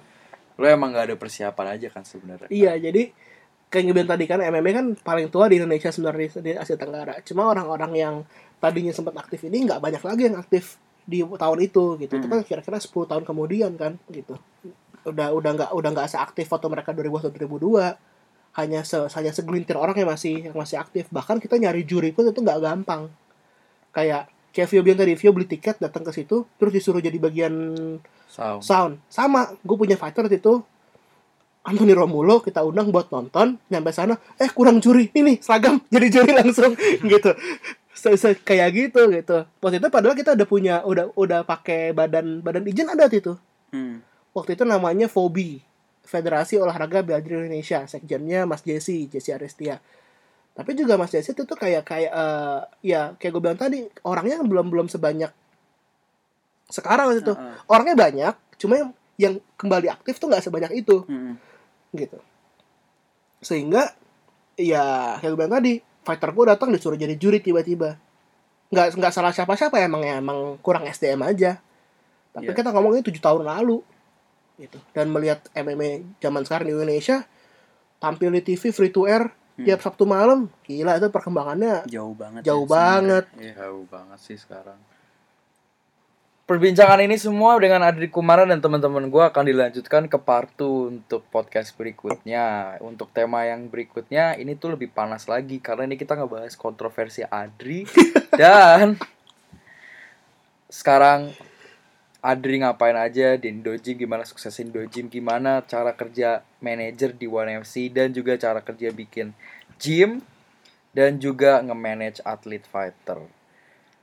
[0.60, 2.52] lo emang gak ada persiapan aja kan sebenarnya.
[2.52, 3.08] iya jadi
[3.70, 7.22] kayak yang bilang tadi kan MMA kan paling tua di Indonesia sebenarnya di Asia Tenggara.
[7.22, 8.14] Cuma orang-orang yang
[8.58, 12.12] tadinya sempat aktif ini nggak banyak lagi yang aktif di tahun itu gitu.
[12.18, 14.36] Itu kan kira-kira 10 tahun kemudian kan gitu.
[15.06, 19.94] Udah udah nggak udah nggak seaktif foto mereka 2001 2002 hanya se, hanya segelintir orang
[19.94, 21.06] yang masih yang masih aktif.
[21.14, 23.06] Bahkan kita nyari juri pun itu nggak gampang.
[23.94, 27.54] Kayak kayak Vio bilang tadi Vio beli tiket datang ke situ terus disuruh jadi bagian
[28.30, 28.62] Sound.
[28.62, 28.92] sound.
[29.06, 30.62] Sama gue punya fighter waktu itu.
[31.60, 33.60] Anthony Romulo kita undang buat nonton.
[33.68, 35.10] Nyampe sana eh kurang juri.
[35.10, 35.82] Ini nih seragam.
[35.92, 36.72] Jadi juri langsung
[37.12, 37.30] gitu.
[37.92, 39.44] Se- se- kayak gitu gitu.
[39.60, 43.34] Waktu itu padahal kita udah punya udah udah pakai badan badan izin ada waktu itu.
[43.70, 44.02] Hmm.
[44.30, 45.62] waktu itu namanya FOBI
[46.02, 47.82] Federasi Olahraga Bela Diri Indonesia.
[47.84, 49.78] Sekjennya Mas Jesse Jesse Arestia.
[50.50, 54.40] Tapi juga Mas Jesse itu tuh kayak kayak eh, ya kayak gue bilang tadi orangnya
[54.42, 55.30] belum belum sebanyak
[56.70, 57.54] sekarang itu Heeh.
[57.66, 61.34] orangnya banyak cuma yang, yang kembali aktif tuh nggak sebanyak itu Hmm.
[61.92, 62.18] gitu
[63.40, 63.90] sehingga
[64.54, 67.96] ya kayak gue bilang tadi fighter gue datang disuruh jadi juri tiba-tiba
[68.70, 71.58] nggak nggak salah siapa-siapa emang ya emang kurang SDM aja
[72.30, 72.54] tapi Iya.
[72.54, 73.82] kita ngomongnya tujuh tahun lalu
[74.56, 77.24] gitu dan melihat MMA zaman sekarang di Indonesia
[77.96, 79.66] tampil di TV free to air Hmm.
[79.66, 82.46] tiap Sabtu malam gila itu perkembangannya Jauh banget.
[82.46, 84.78] jauh ya, banget Iya, jauh banget sih sekarang.
[86.50, 91.22] Perbincangan ini semua dengan Adri Kumara dan teman-teman gue akan dilanjutkan ke part 2 untuk
[91.30, 92.74] podcast berikutnya.
[92.82, 97.86] Untuk tema yang berikutnya ini tuh lebih panas lagi karena ini kita ngebahas kontroversi Adri
[98.34, 98.98] dan
[100.66, 101.30] sekarang
[102.18, 107.94] Adri ngapain aja di Indojim gimana sukses Indojim gimana cara kerja manajer di One FC
[107.94, 109.38] dan juga cara kerja bikin
[109.78, 110.18] gym
[110.90, 113.38] dan juga nge-manage atlet fighter.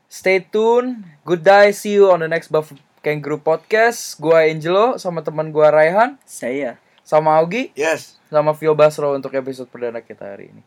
[0.08, 1.04] Stay tune.
[1.28, 1.72] Good day.
[1.76, 2.72] See you on the next Buff
[3.04, 4.16] Kangaroo Podcast.
[4.20, 8.20] Gua Angelo sama teman gua Raihan, Saya sama Augie, Yes.
[8.28, 10.64] sama Vio Basro untuk episode perdana kita hari ini.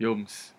[0.00, 0.53] Yoms.